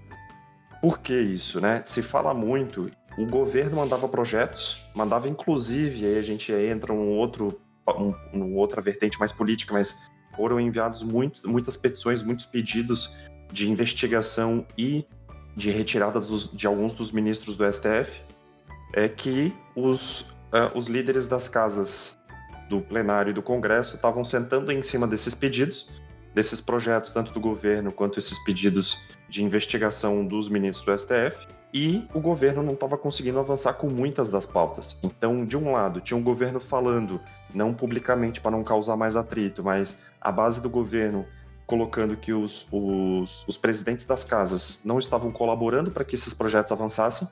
Por 0.81 0.99
que 0.99 1.19
isso, 1.19 1.61
né? 1.61 1.83
Se 1.87 2.03
fala 2.03 2.35
muito, 2.35 2.91
o 3.17 3.27
governo 3.27 3.77
mandava 3.77 4.09
projetos, 4.09 4.91
mandava 4.95 5.29
inclusive, 5.29 6.05
aí 6.07 6.19
a 6.19 6.23
gente 6.23 6.53
entra 6.53 6.93
um 6.93 7.17
outro, 7.17 7.61
um, 7.89 8.15
um 8.35 8.57
outra 8.57 8.83
vertente 8.83 9.19
mais 9.19 9.33
política, 9.33 9.73
mas 9.73 9.99
foram 10.37 10.61
enviados 10.61 11.03
muito, 11.03 11.49
muitas 11.49 11.77
petições, 11.77 12.23
muitos 12.23 12.47
pedidos 12.47 13.17
de 13.53 13.71
investigação 13.71 14.67
e 14.77 15.07
de 15.57 15.71
retirada 15.71 16.19
dos, 16.21 16.51
de 16.53 16.67
alguns 16.67 16.95
dos 16.95 17.13
ministros 17.13 17.57
do 17.57 17.71
STF, 17.71 18.23
é 18.95 19.09
que 19.09 19.55
os, 19.75 20.23
uh, 20.53 20.77
os 20.77 20.87
líderes 20.87 21.27
das 21.27 21.49
casas 21.49 22.17
do 22.69 22.81
plenário 22.81 23.31
e 23.31 23.35
do 23.35 23.43
Congresso 23.43 23.97
estavam 23.97 24.25
sentando 24.25 24.73
em 24.73 24.83
cima 24.83 25.07
desses 25.07 25.35
pedidos, 25.35 25.91
desses 26.35 26.61
projetos, 26.61 27.11
tanto 27.11 27.33
do 27.33 27.41
governo 27.41 27.93
quanto 27.93 28.19
esses 28.19 28.43
pedidos 28.45 29.05
de 29.29 29.43
investigação 29.43 30.27
dos 30.27 30.49
ministros 30.49 30.85
do 30.85 30.99
STF, 30.99 31.47
e 31.75 32.07
o 32.13 32.21
governo 32.21 32.63
não 32.63 32.75
estava 32.75 32.99
conseguindo 32.99 33.39
avançar 33.39 33.75
com 33.75 33.89
muitas 33.89 34.29
das 34.29 34.45
pautas. 34.45 34.99
Então, 35.03 35.45
de 35.45 35.57
um 35.57 35.73
lado, 35.73 36.01
tinha 36.01 36.17
um 36.17 36.23
governo 36.23 36.61
falando, 36.61 37.21
não 37.55 37.73
publicamente 37.73 38.41
para 38.41 38.53
não 38.53 38.63
causar 38.63 38.97
mais 38.97 39.17
atrito, 39.17 39.65
mas 39.65 40.03
a 40.21 40.31
base 40.31 40.61
do 40.61 40.69
governo 40.69 41.27
colocando 41.67 42.17
que 42.17 42.33
os, 42.33 42.67
os, 42.71 43.45
os 43.47 43.57
presidentes 43.57 44.07
das 44.07 44.25
casas 44.25 44.83
não 44.85 44.99
estavam 44.99 45.31
colaborando 45.31 45.91
para 45.91 46.05
que 46.05 46.15
esses 46.15 46.35
projetos 46.35 46.73
avançassem, 46.73 47.29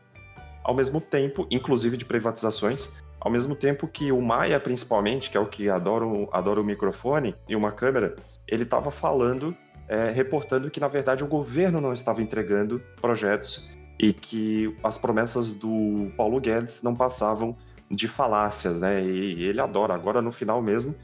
ao 0.62 0.75
mesmo 0.75 1.01
tempo, 1.01 1.47
inclusive 1.51 1.97
de 1.97 2.05
privatizações, 2.05 2.95
ao 3.21 3.31
mesmo 3.31 3.55
tempo 3.55 3.87
que 3.87 4.11
o 4.11 4.21
Maia, 4.23 4.59
principalmente, 4.59 5.31
que 5.31 5.37
é 5.37 5.40
o 5.40 5.47
que 5.47 5.69
adora, 5.69 6.07
adora 6.33 6.61
o 6.61 6.64
microfone 6.64 7.35
e 7.49 7.55
uma 7.55 7.71
câmera, 7.71 8.16
ele 8.49 8.62
estava 8.62 8.90
falando, 8.90 9.55
é, 9.88 10.11
reportando 10.11 10.71
que, 10.71 10.81
na 10.81 10.88
verdade, 10.88 11.23
o 11.23 11.27
governo 11.27 11.81
não 11.81 11.93
estava 11.93 12.23
entregando 12.23 12.81
projetos 13.01 13.69
e 13.99 14.12
que 14.12 14.75
as 14.83 14.97
promessas 14.97 15.53
do 15.53 16.11
Paulo 16.16 16.40
Guedes 16.40 16.83
não 16.83 16.97
passavam 16.97 17.55
de 17.90 18.09
falácias, 18.09 18.81
né? 18.81 19.03
E 19.03 19.45
ele 19.45 19.61
adora. 19.61 19.93
Agora, 19.95 20.23
no 20.23 20.33
final 20.33 20.62
mesmo, 20.62 20.95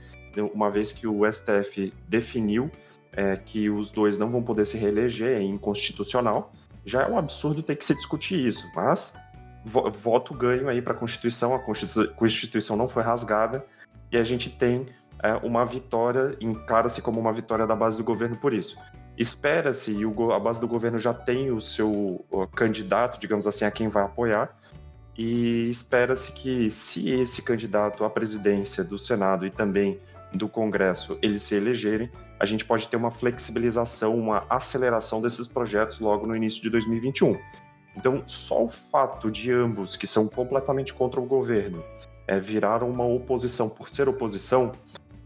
uma 0.54 0.70
vez 0.70 0.92
que 0.92 1.06
o 1.06 1.30
STF 1.30 1.92
definiu 2.08 2.70
é, 3.16 3.36
que 3.36 3.70
os 3.70 3.90
dois 3.90 4.18
não 4.18 4.30
vão 4.30 4.42
poder 4.42 4.66
se 4.66 4.76
reeleger, 4.76 5.38
é 5.38 5.42
inconstitucional, 5.42 6.52
já 6.84 7.02
é 7.02 7.08
um 7.08 7.18
absurdo 7.18 7.62
ter 7.62 7.74
que 7.74 7.84
se 7.84 7.94
discutir 7.94 8.46
isso. 8.46 8.70
Mas 8.74 9.18
voto 9.64 10.32
ganho 10.32 10.68
aí 10.68 10.80
para 10.80 10.92
a 10.92 10.96
Constituição, 10.96 11.54
a 11.54 11.58
Constituição 12.14 12.76
não 12.76 12.88
foi 12.88 13.02
rasgada 13.02 13.66
e 14.12 14.16
a 14.16 14.22
gente 14.22 14.48
tem 14.48 14.86
é, 15.20 15.32
uma 15.42 15.64
vitória, 15.64 16.36
encara-se 16.40 17.02
como 17.02 17.18
uma 17.18 17.32
vitória 17.32 17.66
da 17.66 17.74
base 17.74 17.96
do 17.96 18.04
governo 18.04 18.36
por 18.36 18.52
isso. 18.54 18.78
Espera-se, 19.18 19.92
e 19.92 20.06
o, 20.06 20.32
a 20.32 20.38
base 20.38 20.60
do 20.60 20.68
governo 20.68 20.98
já 20.98 21.12
tem 21.12 21.50
o 21.50 21.60
seu 21.60 22.24
o 22.30 22.46
candidato, 22.46 23.18
digamos 23.18 23.46
assim, 23.46 23.64
a 23.64 23.70
quem 23.70 23.88
vai 23.88 24.04
apoiar, 24.04 24.54
e 25.16 25.70
espera-se 25.70 26.32
que, 26.32 26.70
se 26.70 27.08
esse 27.10 27.40
candidato 27.40 28.04
à 28.04 28.10
presidência 28.10 28.84
do 28.84 28.98
Senado 28.98 29.46
e 29.46 29.50
também 29.50 29.98
do 30.32 30.48
Congresso 30.48 31.18
eles 31.22 31.42
se 31.42 31.54
elegerem, 31.54 32.10
a 32.38 32.44
gente 32.44 32.64
pode 32.64 32.88
ter 32.88 32.96
uma 32.96 33.10
flexibilização, 33.10 34.16
uma 34.16 34.42
aceleração 34.48 35.20
desses 35.20 35.48
projetos 35.48 35.98
logo 35.98 36.28
no 36.28 36.36
início 36.36 36.62
de 36.62 36.70
2021. 36.70 37.38
Então, 37.96 38.22
só 38.26 38.64
o 38.64 38.68
fato 38.68 39.30
de 39.30 39.50
ambos, 39.50 39.96
que 39.96 40.06
são 40.06 40.28
completamente 40.28 40.92
contra 40.92 41.18
o 41.18 41.24
governo, 41.24 41.82
é, 42.26 42.38
viraram 42.38 42.90
uma 42.90 43.04
oposição 43.04 43.68
por 43.68 43.88
ser 43.88 44.08
oposição, 44.08 44.74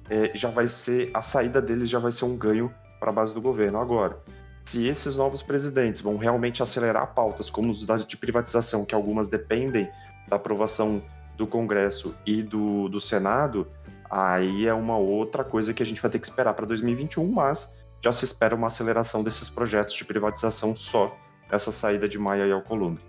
é, 0.08 0.30
já 0.34 0.50
vai 0.50 0.68
ser 0.68 1.10
a 1.12 1.22
saída 1.22 1.60
deles 1.60 1.88
já 1.88 1.98
vai 1.98 2.12
ser 2.12 2.24
um 2.24 2.36
ganho 2.36 2.72
para 3.00 3.10
a 3.10 3.12
base 3.12 3.34
do 3.34 3.40
governo. 3.40 3.78
Agora, 3.80 4.18
se 4.64 4.86
esses 4.86 5.16
novos 5.16 5.42
presidentes 5.42 6.00
vão 6.00 6.16
realmente 6.16 6.62
acelerar 6.62 7.12
pautas 7.12 7.50
como 7.50 7.70
os 7.70 7.84
de 8.06 8.16
privatização, 8.16 8.84
que 8.84 8.94
algumas 8.94 9.26
dependem 9.26 9.88
da 10.28 10.36
aprovação 10.36 11.02
do 11.36 11.46
Congresso 11.46 12.14
e 12.24 12.42
do, 12.42 12.88
do 12.88 13.00
Senado, 13.00 13.66
aí 14.10 14.66
é 14.66 14.74
uma 14.74 14.96
outra 14.96 15.44
coisa 15.44 15.72
que 15.72 15.82
a 15.82 15.86
gente 15.86 16.02
vai 16.02 16.10
ter 16.10 16.18
que 16.18 16.26
esperar 16.26 16.54
para 16.54 16.66
2021, 16.66 17.30
mas 17.30 17.78
já 18.02 18.10
se 18.10 18.24
espera 18.24 18.54
uma 18.54 18.66
aceleração 18.66 19.22
desses 19.22 19.48
projetos 19.48 19.94
de 19.94 20.04
privatização 20.04 20.74
só 20.74 21.16
essa 21.50 21.70
saída 21.70 22.08
de 22.08 22.18
Maia 22.18 22.46
e 22.46 22.52
Alcolumbre. 22.52 23.02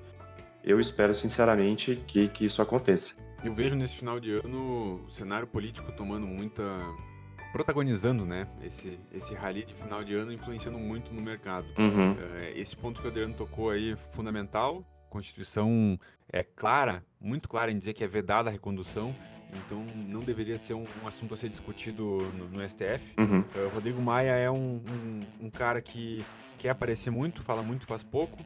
Eu 0.64 0.80
espero 0.80 1.14
sinceramente 1.14 1.96
que, 2.08 2.28
que 2.28 2.46
isso 2.46 2.62
aconteça. 2.62 3.16
Eu 3.44 3.54
vejo 3.54 3.76
nesse 3.76 3.96
final 3.96 4.20
de 4.20 4.34
ano 4.34 5.04
o 5.06 5.10
cenário 5.10 5.48
político 5.48 5.92
tomando 5.92 6.28
muita. 6.28 6.62
protagonizando, 7.52 8.26
né? 8.26 8.48
Esse, 8.62 9.00
esse 9.12 9.34
rally 9.34 9.66
de 9.66 9.74
final 9.74 10.04
de 10.04 10.14
ano 10.14 10.32
influenciando 10.32 10.78
muito 10.78 11.12
no 11.12 11.22
mercado. 11.22 11.68
Uhum. 11.80 12.10
É, 12.36 12.54
esse 12.60 12.76
ponto 12.76 13.02
que 13.02 13.08
o 13.08 13.10
Adriano 13.10 13.34
tocou 13.34 13.72
aí, 13.72 13.96
fundamental. 14.14 14.86
A 15.08 15.10
Constituição 15.10 16.00
é 16.32 16.44
clara, 16.44 17.04
muito 17.20 17.50
clara 17.50 17.72
em 17.72 17.80
dizer 17.80 17.94
que 17.94 18.04
é 18.04 18.08
vedada 18.08 18.50
a 18.50 18.52
recondução. 18.52 19.16
Então 19.54 19.84
não 20.08 20.20
deveria 20.22 20.58
ser 20.58 20.74
um, 20.74 20.86
um 21.04 21.08
assunto 21.08 21.34
a 21.34 21.38
ser 21.38 21.50
discutido 21.50 22.18
no, 22.38 22.50
no 22.50 22.70
STF. 22.70 23.14
Uhum. 23.18 23.40
Uh, 23.40 23.70
Rodrigo 23.74 24.02
Maia 24.02 24.32
é 24.32 24.50
um, 24.50 24.82
um, 24.90 25.46
um 25.46 25.50
cara 25.50 25.82
que 25.82 26.24
quer 26.58 26.70
aparecer 26.70 27.10
muito, 27.10 27.44
fala 27.44 27.62
muito, 27.62 27.86
faz 27.86 28.04
pouco. 28.04 28.38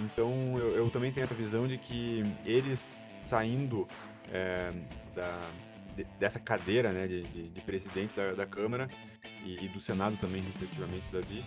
Então 0.00 0.54
eu, 0.56 0.76
eu 0.76 0.90
também 0.90 1.12
tenho 1.12 1.24
essa 1.24 1.34
visão 1.34 1.66
de 1.66 1.78
que 1.78 2.24
eles 2.44 3.08
saindo 3.20 3.86
é, 4.32 4.72
da, 5.14 5.50
de, 5.96 6.04
dessa 6.18 6.38
cadeira 6.38 6.92
né, 6.92 7.06
de, 7.06 7.22
de, 7.22 7.48
de 7.48 7.60
presidente 7.60 8.14
da, 8.14 8.32
da 8.32 8.46
Câmara 8.46 8.88
e, 9.44 9.64
e, 9.64 9.68
do 9.68 9.80
Senado 9.80 10.16
também, 10.20 10.42
respectivamente, 10.42 11.04
Davi, 11.12 11.44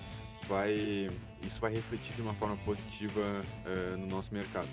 vai, 0.47 1.09
isso 1.41 1.59
vai 1.59 1.73
refletir 1.73 2.15
de 2.15 2.21
uma 2.21 2.33
forma 2.33 2.57
positiva 2.57 3.41
é, 3.65 3.95
no 3.97 4.07
nosso 4.07 4.33
mercado. 4.33 4.67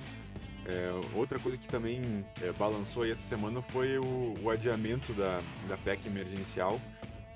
É, 0.67 0.91
outra 1.15 1.39
coisa 1.39 1.59
que 1.59 1.69
também 1.69 2.25
é, 2.41 2.51
balançou 2.53 3.07
essa 3.07 3.21
semana 3.29 3.61
foi 3.61 3.99
o, 3.99 4.35
o, 4.43 4.51
adiamento 4.51 5.13
da, 5.13 5.41
da 5.69 5.77
PEC 5.77 6.07
emergencial, 6.07 6.81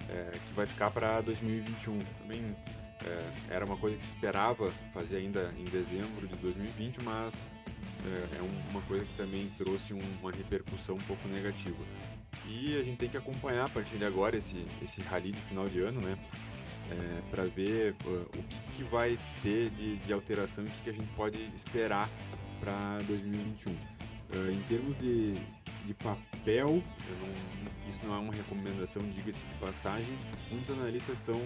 é, 0.09 0.31
que 0.31 0.55
vai 0.55 0.67
ficar 0.67 0.91
para 0.91 1.21
2021. 1.21 1.99
Também 2.23 2.57
é, 3.05 3.31
era 3.51 3.67
uma 3.67 3.77
coisa 3.77 3.97
que 3.97 4.03
se 4.03 4.13
esperava 4.15 4.71
fazer 4.95 5.19
ainda 5.19 5.53
em 5.59 5.65
dezembro 5.65 6.27
de 6.27 6.37
2020, 6.37 7.03
mas 7.05 7.35
é, 8.07 8.39
é 8.39 8.71
uma 8.71 8.81
coisa 8.83 9.05
que 9.05 9.17
também 9.17 9.51
trouxe 9.59 9.93
um, 9.93 10.01
uma 10.23 10.33
repercussão 10.33 10.95
um 10.95 11.01
pouco 11.01 11.29
negativa. 11.29 11.85
E 12.47 12.79
a 12.81 12.83
gente 12.83 12.97
tem 12.97 13.11
que 13.11 13.17
acompanhar 13.17 13.67
a 13.67 13.69
partir 13.69 13.99
de 13.99 14.05
agora 14.07 14.39
esse, 14.39 14.65
esse 14.83 15.03
rally 15.03 15.33
de 15.33 15.41
final 15.43 15.69
de 15.69 15.81
ano, 15.81 16.01
né? 16.01 16.17
É, 16.91 17.21
para 17.31 17.45
ver 17.45 17.95
uh, 18.07 18.27
o 18.35 18.43
que, 18.43 18.57
que, 18.77 18.83
vai 18.85 19.19
ter 19.43 19.69
de, 19.69 19.97
de 19.97 20.11
alteração 20.11 20.65
e 20.65 20.69
o 20.69 20.71
que, 20.71 20.85
que 20.85 20.91
a 20.91 20.93
gente 20.95 21.13
pode 21.15 21.39
esperar 21.55 22.09
para 22.61 22.99
2021. 23.07 23.73
Uh, 23.73 24.53
em 24.53 24.61
termos 24.69 24.99
de, 24.99 25.35
de 25.87 25.95
papel, 25.95 26.69
não, 26.69 27.89
isso 27.89 27.99
não 28.05 28.15
é 28.15 28.19
uma 28.19 28.33
recomendação, 28.33 29.03
diga-se 29.03 29.39
de 29.39 29.59
passagem, 29.61 30.15
muitos 30.51 30.79
analistas 30.79 31.17
estão 31.17 31.41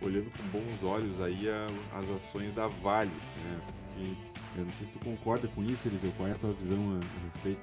olhando 0.00 0.30
com 0.30 0.58
bons 0.58 0.88
olhos 0.88 1.20
aí 1.20 1.48
a, 1.48 1.66
as 1.98 2.04
ações 2.10 2.54
da 2.54 2.68
Vale, 2.68 3.10
né? 3.10 3.58
E 3.98 4.16
eu 4.58 4.64
não 4.64 4.72
sei 4.78 4.86
se 4.86 4.92
tu 4.92 5.04
concorda 5.04 5.48
com 5.48 5.62
isso, 5.64 5.80
Eliseu, 5.86 6.12
qual 6.16 6.28
é 6.28 6.32
a 6.32 6.36
tua 6.36 6.52
visão 6.52 6.78
a, 6.92 6.96
a 6.96 7.34
respeito? 7.34 7.60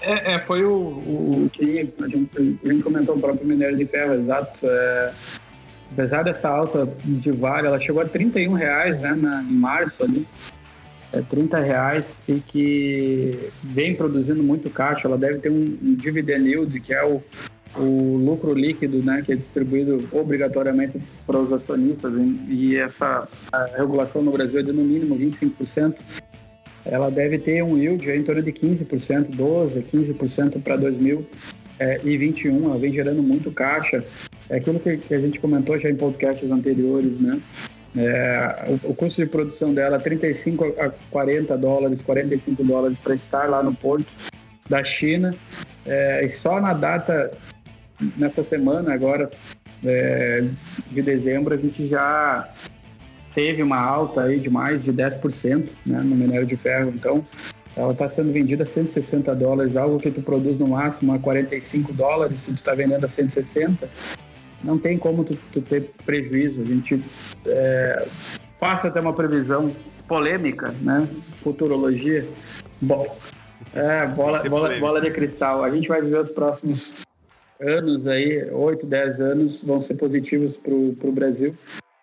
É, 0.00 0.34
é, 0.34 0.38
foi 0.40 0.64
o, 0.64 0.72
o, 0.72 1.50
que 1.52 1.92
a 2.00 2.08
gente, 2.08 2.30
a 2.36 2.72
gente 2.72 2.82
comentou 2.82 3.16
o 3.16 3.20
próprio 3.20 3.46
minério 3.46 3.76
de 3.76 3.86
ferro, 3.86 4.14
exato. 4.14 4.58
É, 4.64 5.12
apesar 5.92 6.24
dessa 6.24 6.48
alta 6.48 6.86
de 7.04 7.30
Vale, 7.30 7.68
ela 7.68 7.80
chegou 7.80 8.02
a 8.02 8.04
31 8.04 8.52
reais 8.52 9.00
né, 9.00 9.14
na, 9.14 9.42
em 9.42 9.54
março 9.54 10.02
ali 10.02 10.26
é 11.14 11.22
30 11.22 11.60
reais 11.60 12.04
e 12.28 12.40
que 12.40 13.38
vem 13.62 13.94
produzindo 13.94 14.42
muito 14.42 14.68
caixa. 14.68 15.06
Ela 15.06 15.16
deve 15.16 15.38
ter 15.38 15.50
um, 15.50 15.78
um 15.82 15.94
dividend 15.94 16.48
yield, 16.48 16.80
que 16.80 16.92
é 16.92 17.04
o, 17.04 17.22
o 17.76 18.16
lucro 18.16 18.52
líquido, 18.52 18.98
né, 19.02 19.22
que 19.24 19.32
é 19.32 19.36
distribuído 19.36 20.08
obrigatoriamente 20.12 21.00
para 21.26 21.38
os 21.38 21.52
acionistas. 21.52 22.12
E 22.48 22.76
essa 22.76 23.28
regulação 23.76 24.22
no 24.22 24.32
Brasil 24.32 24.60
é 24.60 24.62
de 24.62 24.72
no 24.72 24.82
mínimo 24.82 25.16
25%. 25.16 25.96
ela 26.84 27.10
deve 27.10 27.38
ter 27.38 27.62
um 27.62 27.78
yield 27.78 28.10
em 28.10 28.22
torno 28.22 28.42
de 28.42 28.52
15%, 28.52 29.36
12%, 29.36 29.84
15% 29.92 30.62
para 30.62 30.76
2021. 30.76 32.64
Ela 32.64 32.78
vem 32.78 32.92
gerando 32.92 33.22
muito 33.22 33.52
caixa. 33.52 34.04
É 34.50 34.56
aquilo 34.56 34.80
que, 34.80 34.96
que 34.96 35.14
a 35.14 35.20
gente 35.20 35.38
comentou 35.38 35.78
já 35.78 35.88
em 35.88 35.96
podcasts 35.96 36.50
anteriores, 36.50 37.20
né? 37.20 37.40
É, 37.96 38.66
o, 38.68 38.90
o, 38.90 38.94
custo 38.94 39.22
de 39.22 39.28
produção 39.28 39.72
dela 39.72 40.00
35 40.00 40.64
a 40.80 40.90
40 41.10 41.56
dólares, 41.56 42.02
45 42.02 42.64
dólares 42.64 42.98
para 43.02 43.14
estar 43.14 43.48
lá 43.48 43.62
no 43.62 43.74
porto 43.74 44.06
da 44.68 44.82
China. 44.82 45.34
É, 45.86 46.24
e 46.24 46.30
só 46.30 46.60
na 46.60 46.72
data, 46.72 47.30
nessa 48.16 48.42
semana 48.42 48.92
agora 48.92 49.30
é, 49.84 50.44
de 50.90 51.02
dezembro, 51.02 51.54
a 51.54 51.56
gente 51.56 51.86
já 51.86 52.48
teve 53.34 53.62
uma 53.62 53.78
alta 53.78 54.22
aí 54.22 54.40
de 54.40 54.50
mais 54.50 54.82
de 54.82 54.92
10% 54.92 55.68
né, 55.86 55.98
no 55.98 56.16
minério 56.16 56.46
de 56.46 56.56
ferro. 56.56 56.92
Então, 56.94 57.24
ela 57.76 57.92
está 57.92 58.08
sendo 58.08 58.32
vendida 58.32 58.62
a 58.62 58.66
160 58.66 59.34
dólares, 59.34 59.76
algo 59.76 59.98
que 59.98 60.10
tu 60.10 60.22
produz 60.22 60.58
no 60.58 60.68
máximo 60.68 61.12
a 61.12 61.18
45 61.18 61.92
dólares, 61.92 62.40
se 62.40 62.52
tu 62.52 62.58
está 62.58 62.74
vendendo 62.74 63.04
a 63.04 63.08
160, 63.08 63.88
não 64.64 64.78
tem 64.78 64.98
como 64.98 65.24
tu, 65.24 65.38
tu 65.52 65.60
ter 65.60 65.90
prejuízo. 66.04 66.62
A 66.62 66.64
gente 66.64 67.02
é, 67.46 68.06
faça 68.58 68.88
até 68.88 69.00
uma 69.00 69.12
previsão 69.12 69.74
polêmica, 70.08 70.74
né? 70.80 71.06
Futurologia. 71.42 72.26
Bom, 72.80 73.16
é, 73.74 74.06
bola, 74.06 74.42
bola, 74.48 74.78
bola 74.78 75.00
de 75.00 75.10
cristal. 75.10 75.62
A 75.62 75.70
gente 75.70 75.86
vai 75.86 76.02
viver 76.02 76.18
os 76.18 76.30
próximos 76.30 77.02
anos 77.60 78.06
aí, 78.06 78.50
8, 78.50 78.86
10 78.86 79.20
anos, 79.20 79.62
vão 79.62 79.80
ser 79.80 79.94
positivos 79.94 80.56
para 80.56 80.74
o 80.74 81.12
Brasil 81.12 81.54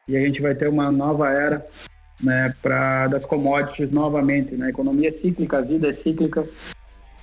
e 0.08 0.18
a 0.18 0.20
gente 0.20 0.42
vai 0.42 0.56
ter 0.56 0.68
uma 0.68 0.92
nova 0.92 1.30
era 1.30 1.66
né, 2.22 2.54
para 2.62 3.08
das 3.08 3.26
commodities 3.26 3.90
novamente. 3.92 4.56
Né? 4.56 4.70
Economia 4.70 5.10
é 5.10 5.12
cíclica, 5.12 5.58
a 5.58 5.62
vida 5.62 5.90
é 5.90 5.94
cíclica, 5.94 6.46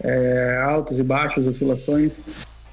é, 0.02 0.58
altos 0.62 0.98
e 0.98 1.02
baixos, 1.02 1.46
oscilações. 1.46 2.20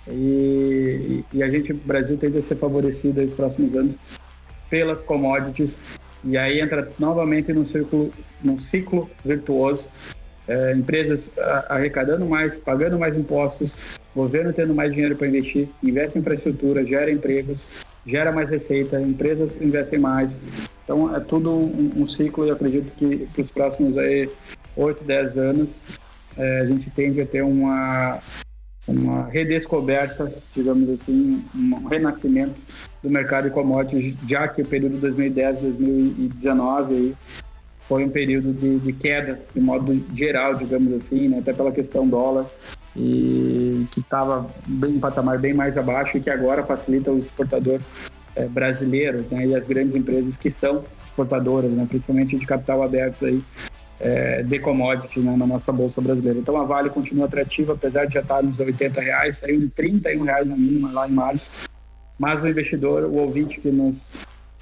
E, 0.08 1.24
e, 1.34 1.44
a 1.44 1.50
gente, 1.50 1.72
o 1.72 1.76
Brasil, 1.76 2.18
tende 2.18 2.38
a 2.38 2.41
ser 2.44 2.56
favorecido 2.56 3.22
nos 3.22 3.34
próximos 3.34 3.76
anos 3.76 3.96
pelas 4.70 5.04
commodities. 5.04 5.76
E 6.24 6.38
aí 6.38 6.60
entra 6.60 6.89
novamente 7.00 7.54
num 7.54 7.65
ciclo, 7.65 8.12
num 8.44 8.60
ciclo 8.60 9.10
virtuoso. 9.24 9.86
É, 10.48 10.74
empresas 10.74 11.30
arrecadando 11.70 12.26
mais, 12.26 12.54
pagando 12.56 13.00
mais 13.00 13.15
impostos, 13.15 13.76
governo 14.15 14.54
tendo 14.54 14.76
mais 14.76 14.94
dinheiro 14.94 15.15
para 15.15 15.28
investir, 15.28 15.68
investe 15.82 16.18
em 16.18 16.22
infraestrutura, 16.22 16.86
gera 16.86 17.12
empregos, 17.12 17.65
gera 18.06 18.32
mais 18.32 18.48
receita, 18.48 19.02
empresas 19.02 19.60
investem 19.60 19.98
mais. 19.98 20.34
Então 20.84 21.15
é 21.15 21.20
tudo 21.20 21.52
um, 21.52 21.91
um 21.98 22.08
ciclo 22.08 22.46
e 22.46 22.52
acredito 22.52 22.91
que 22.96 23.28
para 23.34 23.41
os 23.41 23.50
próximos 23.50 23.98
aí, 23.98 24.30
8, 24.76 25.04
10 25.04 25.38
anos 25.38 25.70
é, 26.38 26.60
a 26.60 26.65
gente 26.65 26.89
tende 26.91 27.22
a 27.22 27.26
ter 27.26 27.41
uma, 27.41 28.20
uma 28.88 29.26
redescoberta, 29.26 30.32
digamos 30.56 30.89
assim, 30.89 31.43
um 31.56 31.88
renascimento 31.88 32.56
do 33.02 33.10
mercado 33.10 33.45
de 33.45 33.50
commodities, 33.52 34.15
já 34.28 34.48
que 34.48 34.62
o 34.62 34.65
período 34.65 34.98
2010, 34.98 35.60
2019 35.60 36.95
aí, 36.95 37.15
foi 37.88 38.04
um 38.04 38.10
período 38.10 38.54
de, 38.54 38.80
de, 38.80 38.93
queda, 38.93 39.39
de 39.54 39.62
modo 39.62 40.04
geral, 40.15 40.56
digamos 40.56 40.93
assim, 40.93 41.28
né? 41.28 41.39
até 41.39 41.54
pela 41.54 41.71
questão 41.71 42.08
dólar, 42.08 42.48
e 42.95 43.86
que 43.91 44.00
estava 44.00 44.50
em 44.67 44.95
um 44.95 45.00
patamar 45.00 45.38
bem 45.38 45.54
mais 45.54 45.78
abaixo 45.78 46.17
e 46.17 46.21
que 46.21 46.30
agora 46.30 46.63
facilita 46.63 47.12
o 47.12 47.19
exportador 47.19 47.80
é, 48.36 48.48
brasileiro 48.48 49.26
né? 49.30 49.48
e 49.48 49.56
as 49.56 49.67
grandes 49.67 49.95
empresas 49.95 50.38
que 50.38 50.50
são 50.50 50.84
exportadoras, 51.06 51.71
né? 51.71 51.86
principalmente 51.88 52.38
de 52.38 52.45
capital 52.45 52.82
aberto 52.82 53.26
aí, 53.26 53.41
é, 54.00 54.44
de 54.44 54.60
commodity 54.60 55.20
né? 55.20 55.36
na 55.36 55.46
nossa 55.46 55.72
bolsa 55.72 56.02
brasileira. 56.02 56.40
Então 56.40 56.60
a 56.60 56.64
Vale 56.64 56.90
continua 56.90 57.26
atrativa, 57.26 57.74
apesar 57.74 58.06
de 58.06 58.14
já 58.14 58.22
estar 58.22 58.44
nos 58.44 58.60
80 58.60 59.02
reais, 59.02 59.38
saiu 59.38 59.60
de 59.60 59.70
31 59.70 60.24
reais 60.24 60.48
na 60.48 60.56
mínima 60.56 60.92
lá 60.92 61.08
em 61.08 61.14
março. 61.14 61.52
Mas 62.18 62.44
o 62.44 62.48
investidor, 62.48 63.04
o 63.04 63.16
ouvinte 63.16 63.60
que 63.60 63.70
nos 63.70 63.96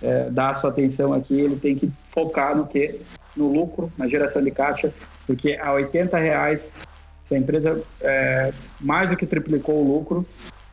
é, 0.01 0.29
dá 0.29 0.49
a 0.49 0.55
sua 0.55 0.69
atenção 0.69 1.13
aqui, 1.13 1.39
ele 1.39 1.55
tem 1.55 1.75
que 1.75 1.91
focar 2.09 2.55
no 2.55 2.65
que? 2.65 2.99
No 3.35 3.51
lucro, 3.51 3.91
na 3.97 4.07
geração 4.07 4.43
de 4.43 4.51
caixa, 4.51 4.93
porque 5.25 5.55
a 5.55 5.73
80 5.73 6.17
reais 6.19 6.83
se 7.25 7.35
a 7.35 7.37
empresa 7.37 7.81
é, 8.01 8.53
mais 8.79 9.09
do 9.09 9.17
que 9.17 9.25
triplicou 9.25 9.75
o 9.75 9.87
lucro, 9.87 10.25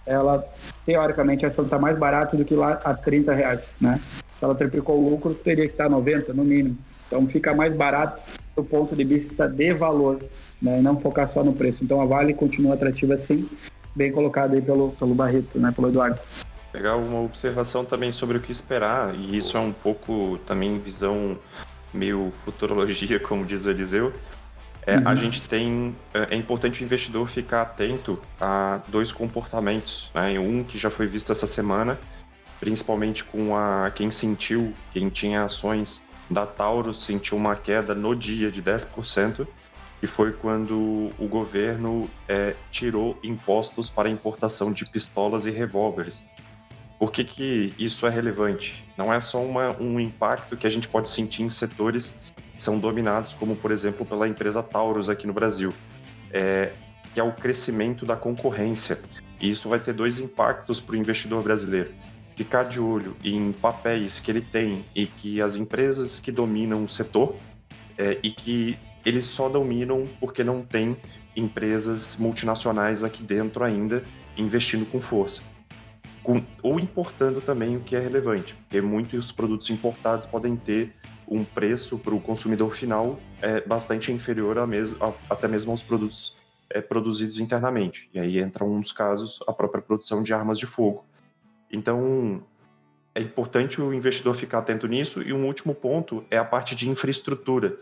ela, 0.05 0.44
teoricamente, 0.85 1.46
ação 1.46 1.64
está 1.64 1.79
mais 1.79 1.96
barata 1.99 2.37
do 2.37 2.44
que 2.44 2.55
lá 2.55 2.81
a 2.85 2.94
30 2.94 3.33
reais, 3.33 3.75
né? 3.81 4.01
Se 4.38 4.44
ela 4.44 4.55
triplicou 4.55 4.99
o 4.99 5.11
lucro, 5.11 5.35
teria 5.35 5.66
que 5.66 5.73
estar 5.73 5.88
90 5.88 6.33
no 6.35 6.44
mínimo. 6.44 6.77
Então 7.07 7.27
fica 7.27 7.55
mais 7.55 7.75
barato 7.75 8.20
do 8.61 8.64
ponto 8.64 8.94
de 8.94 9.05
vista 9.05 9.49
de 9.49 9.73
valor, 9.73 10.20
né? 10.61 10.79
E 10.79 10.83
não 10.83 11.01
focar 11.01 11.29
só 11.29 11.42
no 11.42 11.55
preço. 11.55 11.83
Então 11.83 12.01
a 12.01 12.05
Vale 12.05 12.35
continua 12.35 12.75
atrativa 12.75 13.16
sim, 13.16 13.49
bem 13.96 14.12
colocada 14.12 14.55
aí 14.55 14.62
pelo, 14.62 14.90
pelo 14.90 15.14
Barreto, 15.14 15.59
né? 15.59 15.73
Pelo 15.75 15.88
Eduardo. 15.88 16.18
Pegar 16.73 16.96
uma 16.96 17.20
observação 17.20 17.85
também 17.85 18.12
sobre 18.12 18.37
o 18.37 18.40
que 18.40 18.53
esperar, 18.53 19.14
e 19.14 19.37
isso 19.37 19.57
é 19.57 19.61
um 19.61 19.73
pouco 19.73 20.38
também 20.46 20.79
visão 20.79 21.37
meio 21.92 22.31
futurologia, 22.44 23.18
como 23.20 23.44
diz 23.44 23.64
o 23.64 23.70
Eliseu, 23.70 24.12
é, 24.87 24.96
uhum. 24.96 25.09
A 25.09 25.14
gente 25.14 25.46
tem. 25.46 25.94
É, 26.14 26.35
é 26.35 26.37
importante 26.37 26.83
o 26.83 26.85
investidor 26.85 27.29
ficar 27.29 27.62
atento 27.62 28.18
a 28.40 28.81
dois 28.88 29.12
comportamentos. 29.12 30.11
Né? 30.14 30.38
Um 30.38 30.64
que 30.64 30.79
já 30.79 30.90
foi 30.90 31.07
visto 31.07 31.31
essa 31.31 31.46
semana, 31.46 31.99
principalmente 32.59 33.23
com 33.23 33.55
a 33.55 33.90
quem 33.94 34.11
sentiu, 34.11 34.73
quem 34.92 35.11
tinha 35.11 35.44
ações 35.44 36.09
da 36.30 36.46
Taurus, 36.46 37.04
sentiu 37.04 37.36
uma 37.36 37.56
queda 37.56 37.94
no 37.94 38.14
dia 38.14 38.50
de 38.50 38.62
10%, 38.62 39.46
que 39.98 40.06
foi 40.06 40.32
quando 40.32 41.10
o 41.18 41.28
governo 41.28 42.08
é, 42.28 42.54
tirou 42.70 43.18
impostos 43.22 43.90
para 43.90 44.08
importação 44.08 44.72
de 44.72 44.86
pistolas 44.86 45.44
e 45.44 45.50
revólveres. 45.50 46.26
Por 46.98 47.10
que, 47.10 47.24
que 47.24 47.74
isso 47.78 48.06
é 48.06 48.10
relevante? 48.10 48.84
Não 48.96 49.12
é 49.12 49.20
só 49.20 49.42
uma, 49.42 49.76
um 49.80 49.98
impacto 49.98 50.56
que 50.56 50.66
a 50.66 50.70
gente 50.70 50.88
pode 50.88 51.10
sentir 51.10 51.42
em 51.42 51.50
setores 51.50 52.20
são 52.60 52.78
dominados, 52.78 53.32
como 53.32 53.56
por 53.56 53.70
exemplo 53.70 54.04
pela 54.04 54.28
empresa 54.28 54.62
Taurus 54.62 55.08
aqui 55.08 55.26
no 55.26 55.32
Brasil, 55.32 55.72
é, 56.30 56.72
que 57.14 57.18
é 57.18 57.22
o 57.22 57.32
crescimento 57.32 58.04
da 58.04 58.16
concorrência. 58.16 58.98
E 59.40 59.50
isso 59.50 59.68
vai 59.68 59.78
ter 59.78 59.94
dois 59.94 60.20
impactos 60.20 60.78
para 60.78 60.92
o 60.94 60.96
investidor 60.96 61.42
brasileiro. 61.42 61.90
Ficar 62.36 62.64
de 62.64 62.80
olho 62.80 63.16
em 63.22 63.52
papéis 63.52 64.18
que 64.18 64.30
ele 64.30 64.40
tem 64.40 64.84
e 64.94 65.06
que 65.06 65.42
as 65.42 65.56
empresas 65.56 66.18
que 66.18 66.32
dominam 66.32 66.84
o 66.84 66.88
setor 66.88 67.36
é, 67.98 68.18
e 68.22 68.30
que 68.30 68.78
eles 69.04 69.26
só 69.26 69.48
dominam 69.48 70.06
porque 70.18 70.42
não 70.44 70.62
tem 70.62 70.96
empresas 71.36 72.16
multinacionais 72.18 73.04
aqui 73.04 73.22
dentro 73.22 73.64
ainda 73.64 74.04
investindo 74.36 74.86
com 74.86 75.00
força. 75.00 75.42
Com, 76.22 76.42
ou 76.62 76.78
importando 76.78 77.40
também 77.40 77.76
o 77.76 77.80
que 77.80 77.96
é 77.96 78.00
relevante, 78.00 78.54
porque 78.54 78.80
muitos 78.80 79.32
produtos 79.32 79.70
importados 79.70 80.26
podem 80.26 80.54
ter 80.54 80.94
um 81.26 81.44
preço 81.44 81.96
para 81.98 82.14
o 82.14 82.20
consumidor 82.20 82.74
final 82.74 83.18
é 83.40 83.60
bastante 83.60 84.10
inferior 84.10 84.58
a 84.58 84.64
a, 84.64 85.12
até 85.30 85.46
mesmo 85.46 85.70
aos 85.70 85.80
produtos 85.80 86.36
é, 86.68 86.80
produzidos 86.80 87.38
internamente. 87.38 88.10
E 88.12 88.18
aí 88.18 88.38
entra 88.38 88.64
um 88.64 88.80
dos 88.80 88.92
casos 88.92 89.38
a 89.46 89.52
própria 89.52 89.80
produção 89.80 90.22
de 90.22 90.34
armas 90.34 90.58
de 90.58 90.66
fogo. 90.66 91.04
Então 91.70 92.42
é 93.14 93.20
importante 93.20 93.80
o 93.80 93.92
investidor 93.92 94.35
ficar 94.35 94.59
atento 94.59 94.87
nisso. 94.87 95.22
E 95.22 95.33
um 95.33 95.46
último 95.46 95.74
ponto 95.74 96.24
é 96.30 96.38
a 96.38 96.44
parte 96.44 96.74
de 96.74 96.88
infraestrutura. 96.88 97.76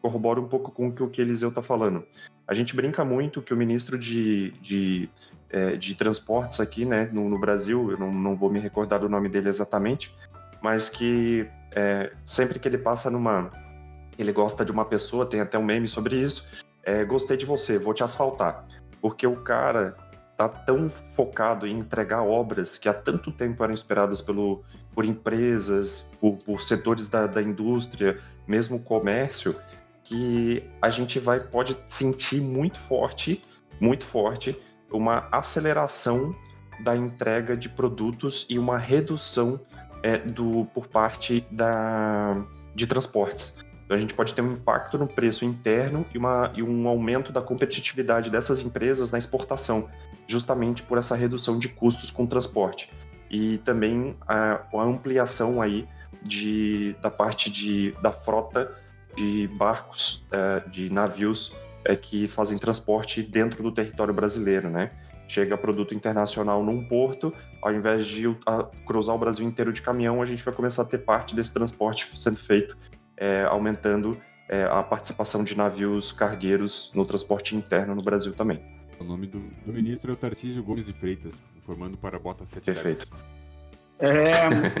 Corrobora 0.00 0.40
um 0.40 0.48
pouco 0.48 0.70
com 0.70 0.88
o 0.88 0.92
que 0.92 1.02
o 1.02 1.24
Eliseu 1.24 1.48
está 1.48 1.62
falando. 1.62 2.04
A 2.46 2.54
gente 2.54 2.76
brinca 2.76 3.04
muito 3.04 3.40
que 3.40 3.54
o 3.54 3.56
ministro 3.56 3.98
de, 3.98 4.50
de, 4.60 5.08
é, 5.48 5.76
de 5.76 5.94
transportes 5.94 6.60
aqui 6.60 6.84
né, 6.84 7.08
no, 7.10 7.28
no 7.28 7.38
Brasil, 7.38 7.90
eu 7.90 7.98
não, 7.98 8.10
não 8.10 8.36
vou 8.36 8.50
me 8.50 8.60
recordar 8.60 9.00
do 9.00 9.08
nome 9.08 9.30
dele 9.30 9.48
exatamente, 9.48 10.14
mas 10.62 10.90
que 10.90 11.48
é, 11.74 12.12
sempre 12.24 12.58
que 12.58 12.68
ele 12.68 12.78
passa 12.78 13.10
numa. 13.10 13.50
Ele 14.18 14.30
gosta 14.30 14.64
de 14.64 14.70
uma 14.70 14.84
pessoa, 14.84 15.26
tem 15.26 15.40
até 15.40 15.58
um 15.58 15.64
meme 15.64 15.88
sobre 15.88 16.16
isso. 16.16 16.48
É, 16.84 17.04
gostei 17.04 17.36
de 17.36 17.46
você, 17.46 17.78
vou 17.78 17.94
te 17.94 18.04
asfaltar. 18.04 18.64
Porque 19.00 19.26
o 19.26 19.36
cara 19.36 19.96
tá 20.36 20.48
tão 20.48 20.88
focado 20.88 21.66
em 21.66 21.78
entregar 21.78 22.22
obras 22.22 22.76
que 22.76 22.88
há 22.88 22.94
tanto 22.94 23.30
tempo 23.30 23.62
eram 23.62 23.74
esperadas 23.74 24.20
pelo, 24.20 24.64
por 24.94 25.04
empresas, 25.04 26.10
por, 26.20 26.36
por 26.38 26.62
setores 26.62 27.08
da, 27.08 27.26
da 27.26 27.42
indústria, 27.42 28.20
mesmo 28.46 28.80
comércio, 28.80 29.54
que 30.02 30.62
a 30.82 30.90
gente 30.90 31.18
vai 31.18 31.40
pode 31.40 31.76
sentir 31.88 32.40
muito 32.40 32.78
forte, 32.78 33.40
muito 33.80 34.04
forte, 34.04 34.60
uma 34.90 35.28
aceleração 35.32 36.34
da 36.82 36.96
entrega 36.96 37.56
de 37.56 37.68
produtos 37.68 38.46
e 38.48 38.58
uma 38.58 38.78
redução 38.78 39.60
é, 40.02 40.18
do, 40.18 40.66
por 40.74 40.86
parte 40.86 41.46
da, 41.50 42.44
de 42.74 42.86
transportes. 42.86 43.64
Então, 43.94 43.98
a 43.98 44.00
gente 44.00 44.14
pode 44.14 44.34
ter 44.34 44.42
um 44.42 44.52
impacto 44.54 44.98
no 44.98 45.06
preço 45.06 45.44
interno 45.44 46.04
e, 46.12 46.18
uma, 46.18 46.52
e 46.56 46.62
um 46.64 46.88
aumento 46.88 47.32
da 47.32 47.40
competitividade 47.40 48.28
dessas 48.28 48.60
empresas 48.60 49.12
na 49.12 49.18
exportação, 49.18 49.88
justamente 50.26 50.82
por 50.82 50.98
essa 50.98 51.14
redução 51.14 51.60
de 51.60 51.68
custos 51.68 52.10
com 52.10 52.26
transporte. 52.26 52.90
E 53.30 53.58
também 53.58 54.16
a, 54.26 54.62
a 54.74 54.82
ampliação 54.82 55.62
aí 55.62 55.86
de, 56.22 56.96
da 57.00 57.08
parte 57.08 57.48
de, 57.48 57.92
da 58.02 58.10
frota 58.10 58.72
de 59.14 59.46
barcos, 59.46 60.26
é, 60.32 60.68
de 60.68 60.90
navios 60.90 61.54
é, 61.84 61.94
que 61.94 62.26
fazem 62.26 62.58
transporte 62.58 63.22
dentro 63.22 63.62
do 63.62 63.70
território 63.70 64.12
brasileiro, 64.12 64.68
né? 64.68 64.90
Chega 65.28 65.56
produto 65.56 65.94
internacional 65.94 66.64
num 66.64 66.84
porto, 66.84 67.32
ao 67.62 67.72
invés 67.72 68.06
de 68.06 68.24
cruzar 68.84 69.14
o 69.14 69.18
Brasil 69.18 69.46
inteiro 69.46 69.72
de 69.72 69.80
caminhão, 69.80 70.20
a 70.20 70.26
gente 70.26 70.44
vai 70.44 70.52
começar 70.52 70.82
a 70.82 70.84
ter 70.84 70.98
parte 70.98 71.34
desse 71.34 71.54
transporte 71.54 72.10
sendo 72.14 72.36
feito, 72.36 72.76
é, 73.16 73.42
aumentando 73.44 74.20
é, 74.48 74.64
a 74.64 74.82
participação 74.82 75.42
de 75.42 75.56
navios 75.56 76.12
cargueiros 76.12 76.92
no 76.94 77.04
transporte 77.04 77.56
interno 77.56 77.94
no 77.94 78.02
Brasil 78.02 78.32
também. 78.32 78.60
O 78.98 79.04
nome 79.04 79.26
do, 79.26 79.40
do 79.64 79.72
ministro 79.72 80.10
é 80.10 80.14
o 80.14 80.16
Tarcísio 80.16 80.62
Gomes 80.62 80.86
de 80.86 80.92
Freitas, 80.92 81.32
informando 81.56 81.96
para 81.96 82.16
a 82.16 82.20
Bota 82.20 82.44
7 82.46 82.62
Perfeito. 82.62 83.08
É, 83.98 84.32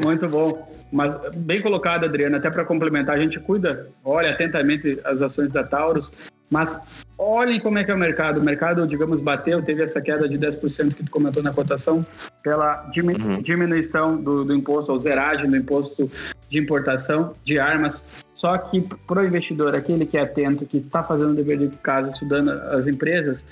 muito 0.04 0.28
bom. 0.28 0.68
Mas 0.92 1.14
bem 1.36 1.60
colocado, 1.62 2.04
Adriano. 2.04 2.36
Até 2.36 2.50
para 2.50 2.64
complementar, 2.64 3.16
a 3.16 3.18
gente 3.18 3.38
cuida, 3.40 3.88
olha 4.04 4.30
atentamente 4.30 5.00
as 5.04 5.22
ações 5.22 5.52
da 5.52 5.64
Taurus, 5.64 6.12
mas 6.50 7.04
olhem 7.18 7.58
como 7.58 7.78
é 7.78 7.84
que 7.84 7.90
é 7.90 7.94
o 7.94 7.98
mercado. 7.98 8.40
O 8.40 8.44
mercado, 8.44 8.86
digamos, 8.86 9.20
bateu, 9.20 9.62
teve 9.62 9.82
essa 9.82 10.00
queda 10.00 10.28
de 10.28 10.38
10% 10.38 10.94
que 10.94 11.04
tu 11.04 11.10
comentou 11.10 11.42
na 11.42 11.52
cotação, 11.52 12.04
pela 12.42 12.88
uhum. 12.96 13.40
diminuição 13.40 14.16
do, 14.20 14.44
do 14.44 14.54
imposto, 14.54 14.92
ou 14.92 15.00
zeragem 15.00 15.48
do 15.48 15.56
imposto 15.56 16.10
de 16.48 16.58
importação 16.58 17.34
de 17.44 17.58
armas. 17.58 18.23
Só 18.34 18.56
que 18.58 18.80
para 18.80 19.20
o 19.20 19.24
investidor, 19.24 19.74
aquele 19.74 20.04
que 20.04 20.18
é 20.18 20.22
atento, 20.22 20.66
que 20.66 20.78
está 20.78 21.02
fazendo 21.02 21.30
o 21.30 21.34
dever 21.34 21.58
de 21.58 21.68
casa, 21.76 22.10
estudando 22.10 22.50
as 22.50 22.86
empresas, 22.86 23.44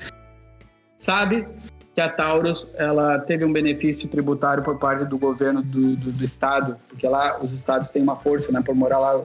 sabe 0.99 1.47
que 1.95 2.01
a 2.01 2.09
Taurus 2.09 2.67
ela 2.77 3.19
teve 3.19 3.45
um 3.45 3.53
benefício 3.53 4.09
tributário 4.09 4.63
por 4.63 4.79
parte 4.79 5.05
do 5.05 5.19
governo 5.19 5.63
do, 5.63 5.95
do, 5.95 6.11
do 6.11 6.25
estado, 6.25 6.77
porque 6.89 7.07
lá 7.07 7.39
os 7.41 7.53
estados 7.53 7.89
têm 7.91 8.03
uma 8.03 8.17
força, 8.17 8.51
né, 8.51 8.63
por 8.65 8.75
morar 8.75 8.99
lá, 8.99 9.23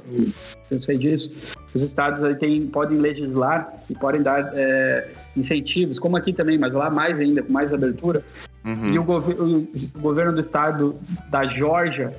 eu 0.69 0.81
sei 0.81 0.97
disso. 0.97 1.33
Os 1.73 1.81
estados 1.81 2.23
aí 2.23 2.35
tem, 2.35 2.67
podem 2.67 2.97
legislar 2.97 3.73
e 3.89 3.95
podem 3.95 4.21
dar 4.21 4.51
é, 4.53 5.09
incentivos, 5.35 5.97
como 5.97 6.17
aqui 6.17 6.33
também, 6.33 6.57
mas 6.57 6.73
lá 6.73 6.89
mais 6.89 7.17
ainda, 7.19 7.41
com 7.41 7.53
mais 7.53 7.73
abertura. 7.73 8.21
Uhum. 8.65 8.91
E 8.91 8.99
o, 8.99 9.03
gov 9.03 9.29
o, 9.31 9.99
governo 9.99 10.33
do 10.33 10.41
estado 10.41 10.97
da 11.29 11.45
Geórgia, 11.45 12.13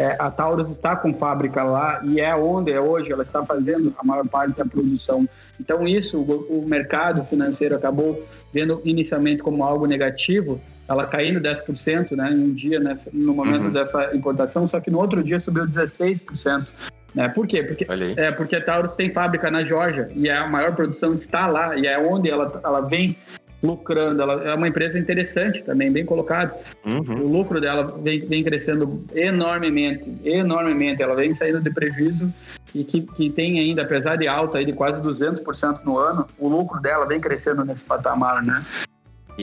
é, 0.00 0.16
a 0.18 0.30
Taurus 0.30 0.70
está 0.70 0.96
com 0.96 1.12
fábrica 1.12 1.62
lá 1.62 2.00
e 2.02 2.22
é 2.22 2.34
onde 2.34 2.72
é 2.72 2.80
hoje, 2.80 3.12
ela 3.12 3.22
está 3.22 3.44
fazendo 3.44 3.94
a 3.98 4.02
maior 4.02 4.26
parte 4.26 4.56
da 4.56 4.64
produção. 4.64 5.28
Então 5.60 5.86
isso, 5.86 6.16
o, 6.16 6.62
o 6.62 6.66
mercado 6.66 7.22
financeiro 7.24 7.76
acabou 7.76 8.26
vendo 8.50 8.80
inicialmente 8.82 9.42
como 9.42 9.62
algo 9.62 9.84
negativo, 9.84 10.58
ela 10.88 11.04
caindo 11.04 11.38
10% 11.38 12.12
né, 12.12 12.30
em 12.32 12.44
um 12.44 12.54
dia, 12.54 12.80
nessa, 12.80 13.10
no 13.12 13.34
momento 13.34 13.64
uhum. 13.64 13.72
dessa 13.72 14.16
importação, 14.16 14.66
só 14.66 14.80
que 14.80 14.90
no 14.90 14.98
outro 14.98 15.22
dia 15.22 15.38
subiu 15.38 15.66
16%. 15.66 16.66
Né? 17.14 17.28
Por 17.28 17.46
quê? 17.46 17.62
Porque, 17.62 17.86
é, 18.16 18.32
porque 18.32 18.56
a 18.56 18.64
Taurus 18.64 18.94
tem 18.94 19.12
fábrica 19.12 19.50
na 19.50 19.62
Geórgia 19.64 20.10
e 20.14 20.30
a 20.30 20.46
maior 20.48 20.74
produção 20.74 21.12
está 21.12 21.46
lá, 21.46 21.76
e 21.76 21.86
é 21.86 21.98
onde 21.98 22.30
ela, 22.30 22.58
ela 22.64 22.80
vem 22.80 23.18
lucrando. 23.62 24.22
Ela 24.22 24.50
é 24.50 24.54
uma 24.54 24.68
empresa 24.68 24.98
interessante 24.98 25.62
também, 25.62 25.92
bem 25.92 26.04
colocado. 26.04 26.54
Uhum. 26.84 27.24
O 27.24 27.28
lucro 27.28 27.60
dela 27.60 27.98
vem, 28.02 28.20
vem 28.26 28.42
crescendo 28.42 29.04
enormemente, 29.14 30.04
enormemente. 30.24 31.02
Ela 31.02 31.14
vem 31.14 31.34
saindo 31.34 31.60
de 31.60 31.70
prejuízo 31.70 32.32
e 32.74 32.84
que, 32.84 33.02
que 33.02 33.30
tem 33.30 33.58
ainda, 33.58 33.82
apesar 33.82 34.16
de 34.16 34.28
alta 34.28 34.58
aí 34.58 34.64
de 34.64 34.72
quase 34.72 35.00
200% 35.00 35.80
no 35.84 35.98
ano, 35.98 36.26
o 36.38 36.48
lucro 36.48 36.80
dela 36.80 37.06
vem 37.06 37.20
crescendo 37.20 37.64
nesse 37.64 37.84
patamar, 37.84 38.42
né? 38.42 38.64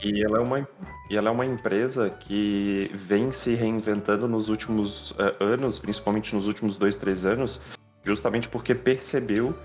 E 0.04 0.24
ela 0.24 0.38
é 0.38 0.42
uma, 0.42 0.68
e 1.10 1.18
ela 1.18 1.30
é 1.30 1.32
uma 1.32 1.46
empresa 1.46 2.10
que 2.10 2.92
vem 2.94 3.32
se 3.32 3.56
reinventando 3.56 4.28
nos 4.28 4.50
últimos 4.50 5.12
uh, 5.12 5.36
anos, 5.40 5.80
principalmente 5.80 6.36
nos 6.36 6.48
últimos 6.48 6.78
dois, 6.78 6.96
três 6.96 7.26
anos, 7.26 7.62
justamente 8.04 8.48
porque 8.48 8.76
percebeu 8.76 9.56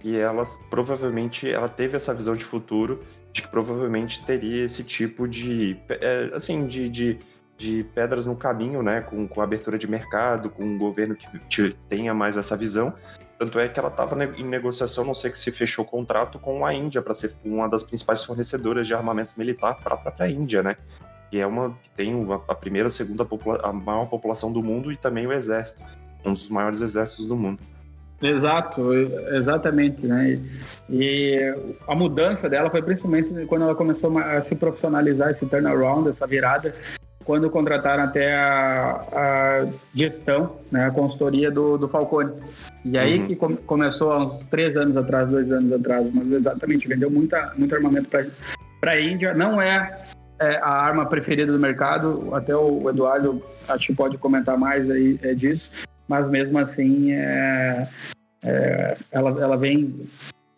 que 0.00 0.18
ela 0.18 0.44
provavelmente 0.68 1.48
ela 1.48 1.68
teve 1.68 1.96
essa 1.96 2.12
visão 2.12 2.34
de 2.34 2.44
futuro 2.44 3.02
de 3.32 3.42
que 3.42 3.48
provavelmente 3.48 4.24
teria 4.24 4.64
esse 4.64 4.84
tipo 4.84 5.26
de, 5.26 5.76
é, 5.88 6.30
assim, 6.34 6.66
de, 6.66 6.88
de, 6.88 7.18
de, 7.56 7.84
pedras 7.94 8.26
no 8.26 8.36
caminho, 8.36 8.82
né, 8.82 9.00
com, 9.00 9.26
com 9.26 9.40
abertura 9.40 9.78
de 9.78 9.88
mercado, 9.88 10.50
com 10.50 10.62
um 10.62 10.78
governo 10.78 11.16
que 11.16 11.74
tenha 11.88 12.12
mais 12.12 12.36
essa 12.36 12.56
visão. 12.56 12.94
Tanto 13.38 13.58
é 13.58 13.68
que 13.68 13.78
ela 13.78 13.88
estava 13.88 14.22
em 14.24 14.44
negociação, 14.44 15.04
não 15.04 15.14
sei 15.14 15.30
que 15.30 15.38
se 15.38 15.50
fechou 15.50 15.84
contrato 15.84 16.38
com 16.38 16.64
a 16.64 16.72
Índia 16.72 17.02
para 17.02 17.14
ser 17.14 17.34
uma 17.44 17.68
das 17.68 17.82
principais 17.82 18.22
fornecedoras 18.22 18.86
de 18.86 18.94
armamento 18.94 19.32
militar 19.36 19.80
para 19.82 19.94
a 19.94 19.98
própria 19.98 20.30
Índia, 20.30 20.62
né? 20.62 20.76
Que 21.28 21.40
é 21.40 21.46
uma 21.46 21.76
que 21.82 21.90
tem 21.90 22.14
a 22.46 22.54
primeira, 22.54 22.88
segunda 22.90 23.26
a 23.64 23.72
maior 23.72 24.06
população 24.06 24.52
do 24.52 24.62
mundo 24.62 24.92
e 24.92 24.96
também 24.96 25.26
o 25.26 25.32
exército, 25.32 25.82
um 26.24 26.34
dos 26.34 26.48
maiores 26.50 26.82
exércitos 26.82 27.26
do 27.26 27.36
mundo. 27.36 27.58
Exato, 28.22 28.92
exatamente, 29.34 30.06
né? 30.06 30.38
E 30.88 31.38
a 31.88 31.94
mudança 31.94 32.48
dela 32.48 32.70
foi 32.70 32.80
principalmente 32.82 33.46
quando 33.46 33.62
ela 33.62 33.74
começou 33.74 34.16
a 34.18 34.40
se 34.40 34.54
profissionalizar, 34.54 35.30
esse 35.30 35.46
turnaround, 35.46 36.08
essa 36.08 36.26
virada, 36.26 36.72
quando 37.24 37.50
contrataram 37.50 38.04
até 38.04 38.34
a, 38.34 39.04
a 39.12 39.66
gestão, 39.94 40.56
né, 40.70 40.86
a 40.86 40.90
consultoria 40.90 41.50
do, 41.50 41.78
do 41.78 41.88
Falcone. 41.88 42.32
E 42.84 42.98
aí 42.98 43.20
uhum. 43.20 43.26
que 43.26 43.36
com, 43.36 43.56
começou 43.56 44.12
há 44.12 44.18
uns 44.18 44.44
três 44.50 44.76
anos 44.76 44.96
atrás, 44.96 45.28
dois 45.28 45.50
anos 45.50 45.72
atrás, 45.72 46.08
mas 46.12 46.30
exatamente, 46.32 46.88
vendeu 46.88 47.10
muita, 47.10 47.52
muito 47.56 47.74
armamento 47.74 48.08
para 48.80 48.92
a 48.92 49.00
Índia. 49.00 49.34
Não 49.34 49.62
é, 49.62 49.98
é, 50.40 50.56
a 50.56 50.70
arma 50.70 51.06
preferida 51.06 51.52
do 51.52 51.58
mercado, 51.58 52.34
até 52.34 52.54
o 52.54 52.88
Eduardo 52.90 53.42
acho 53.68 53.88
que 53.88 53.94
pode 53.94 54.18
comentar 54.18 54.58
mais 54.58 54.90
aí 54.90 55.18
é, 55.22 55.34
disso, 55.34 55.70
mas 56.12 56.28
mesmo 56.28 56.58
assim 56.58 57.10
é, 57.12 57.88
é, 58.44 58.96
ela, 59.10 59.30
ela 59.40 59.56
vem 59.56 60.04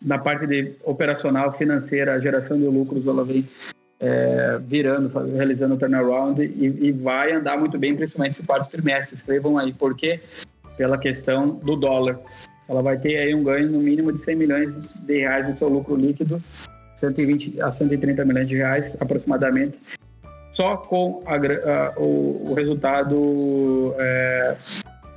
na 0.01 0.17
parte 0.17 0.45
de 0.45 0.73
operacional, 0.83 1.53
financeira, 1.53 2.19
geração 2.19 2.57
de 2.57 2.65
lucros, 2.65 3.07
ela 3.07 3.23
vem 3.23 3.47
é, 4.01 4.59
virando, 4.61 5.09
realizando 5.33 5.75
o 5.75 5.77
turnaround 5.77 6.43
e, 6.43 6.87
e, 6.87 6.91
vai 6.91 7.31
andar 7.31 7.57
muito 7.57 7.79
bem, 7.79 7.95
principalmente 7.95 8.41
no 8.41 8.45
quarto 8.45 8.69
trimestre. 8.69 9.15
Escrevam 9.15 9.57
aí, 9.57 9.71
por 9.71 9.95
quê? 9.95 10.19
Pela 10.75 10.97
questão 10.97 11.51
do 11.51 11.77
dólar. 11.77 12.19
Ela 12.67 12.81
vai 12.81 12.97
ter 12.97 13.15
aí 13.15 13.33
um 13.33 13.41
ganho 13.41 13.71
no 13.71 13.79
mínimo 13.79 14.11
de 14.11 14.21
100 14.21 14.35
milhões 14.35 14.75
de 14.75 15.19
reais 15.19 15.47
no 15.47 15.55
seu 15.55 15.69
lucro 15.69 15.95
líquido, 15.95 16.43
120 16.99 17.61
a 17.61 17.71
130 17.71 18.25
milhões 18.25 18.49
de 18.49 18.57
reais 18.57 18.97
aproximadamente, 18.99 19.79
só 20.51 20.77
com 20.77 21.23
a, 21.25 21.35
a, 21.35 21.93
o, 21.97 22.51
o, 22.51 22.53
resultado 22.53 23.93
é, 23.99 24.55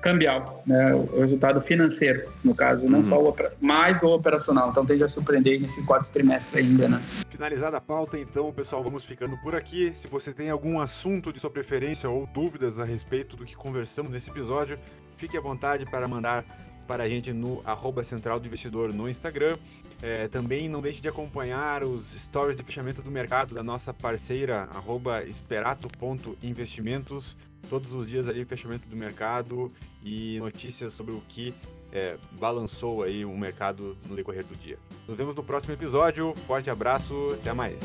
cambial, 0.09 0.63
né? 0.67 0.95
o 0.95 1.21
resultado 1.21 1.61
financeiro, 1.61 2.27
no 2.43 2.55
caso, 2.55 2.89
não 2.89 3.01
uhum. 3.01 3.05
só 3.05 3.23
o 3.23 3.37
mais 3.61 4.03
o 4.03 4.09
operacional. 4.09 4.71
Então 4.71 4.87
tende 4.87 5.05
a 5.05 5.09
surpreender 5.09 5.61
nesse 5.61 5.85
quarto 5.85 6.09
trimestre 6.11 6.61
ainda, 6.61 6.89
né? 6.89 6.99
Finalizada 7.29 7.77
a 7.77 7.81
pauta, 7.81 8.19
então, 8.19 8.51
pessoal, 8.53 8.83
vamos 8.83 9.05
ficando 9.05 9.37
por 9.39 9.55
aqui. 9.55 9.93
Se 9.95 10.09
você 10.09 10.33
tem 10.33 10.49
algum 10.49 10.81
assunto 10.81 11.31
de 11.33 11.39
sua 11.39 11.51
preferência 11.51 12.09
ou 12.09 12.27
dúvidas 12.27 12.79
a 12.79 12.85
respeito 12.85 13.37
do 13.37 13.45
que 13.45 13.55
conversamos 13.55 14.11
nesse 14.11 14.31
episódio, 14.31 14.79
fique 15.17 15.37
à 15.37 15.41
vontade 15.41 15.85
para 15.85 16.09
mandar 16.09 16.43
para 16.87 17.05
a 17.05 17.09
gente 17.09 17.35
no 17.35 17.61
arroba 17.67 18.03
central 18.03 18.41
do 18.41 18.47
investidor 18.47 18.95
no 18.95 19.11
Instagram. 19.11 19.59
É, 20.01 20.29
também 20.29 20.69
não 20.69 20.81
deixe 20.81 21.03
de 21.03 21.09
acompanhar 21.09 21.83
os 21.85 22.15
stories 22.15 22.57
de 22.57 22.63
fechamento 22.63 23.03
do 23.03 23.11
mercado 23.11 23.55
da 23.55 23.63
nossa 23.63 23.93
parceira, 23.93 24.69
arroba 24.73 25.23
esperato.investimentos 25.25 27.37
todos 27.69 27.93
os 27.93 28.09
dias 28.09 28.29
ali 28.29 28.45
fechamento 28.45 28.89
do 28.89 28.97
mercado 28.97 29.73
e 30.03 30.39
notícias 30.39 30.93
sobre 30.93 31.15
o 31.15 31.23
que 31.29 31.55
é, 31.93 32.17
balançou 32.33 33.03
aí 33.03 33.25
o 33.25 33.37
mercado 33.37 33.97
no 34.07 34.15
decorrer 34.15 34.45
do 34.45 34.55
dia. 34.57 34.79
Nos 35.07 35.17
vemos 35.17 35.35
no 35.35 35.43
próximo 35.43 35.73
episódio. 35.73 36.35
Forte 36.47 36.71
abraço, 36.71 37.31
até 37.41 37.53
mais. 37.53 37.79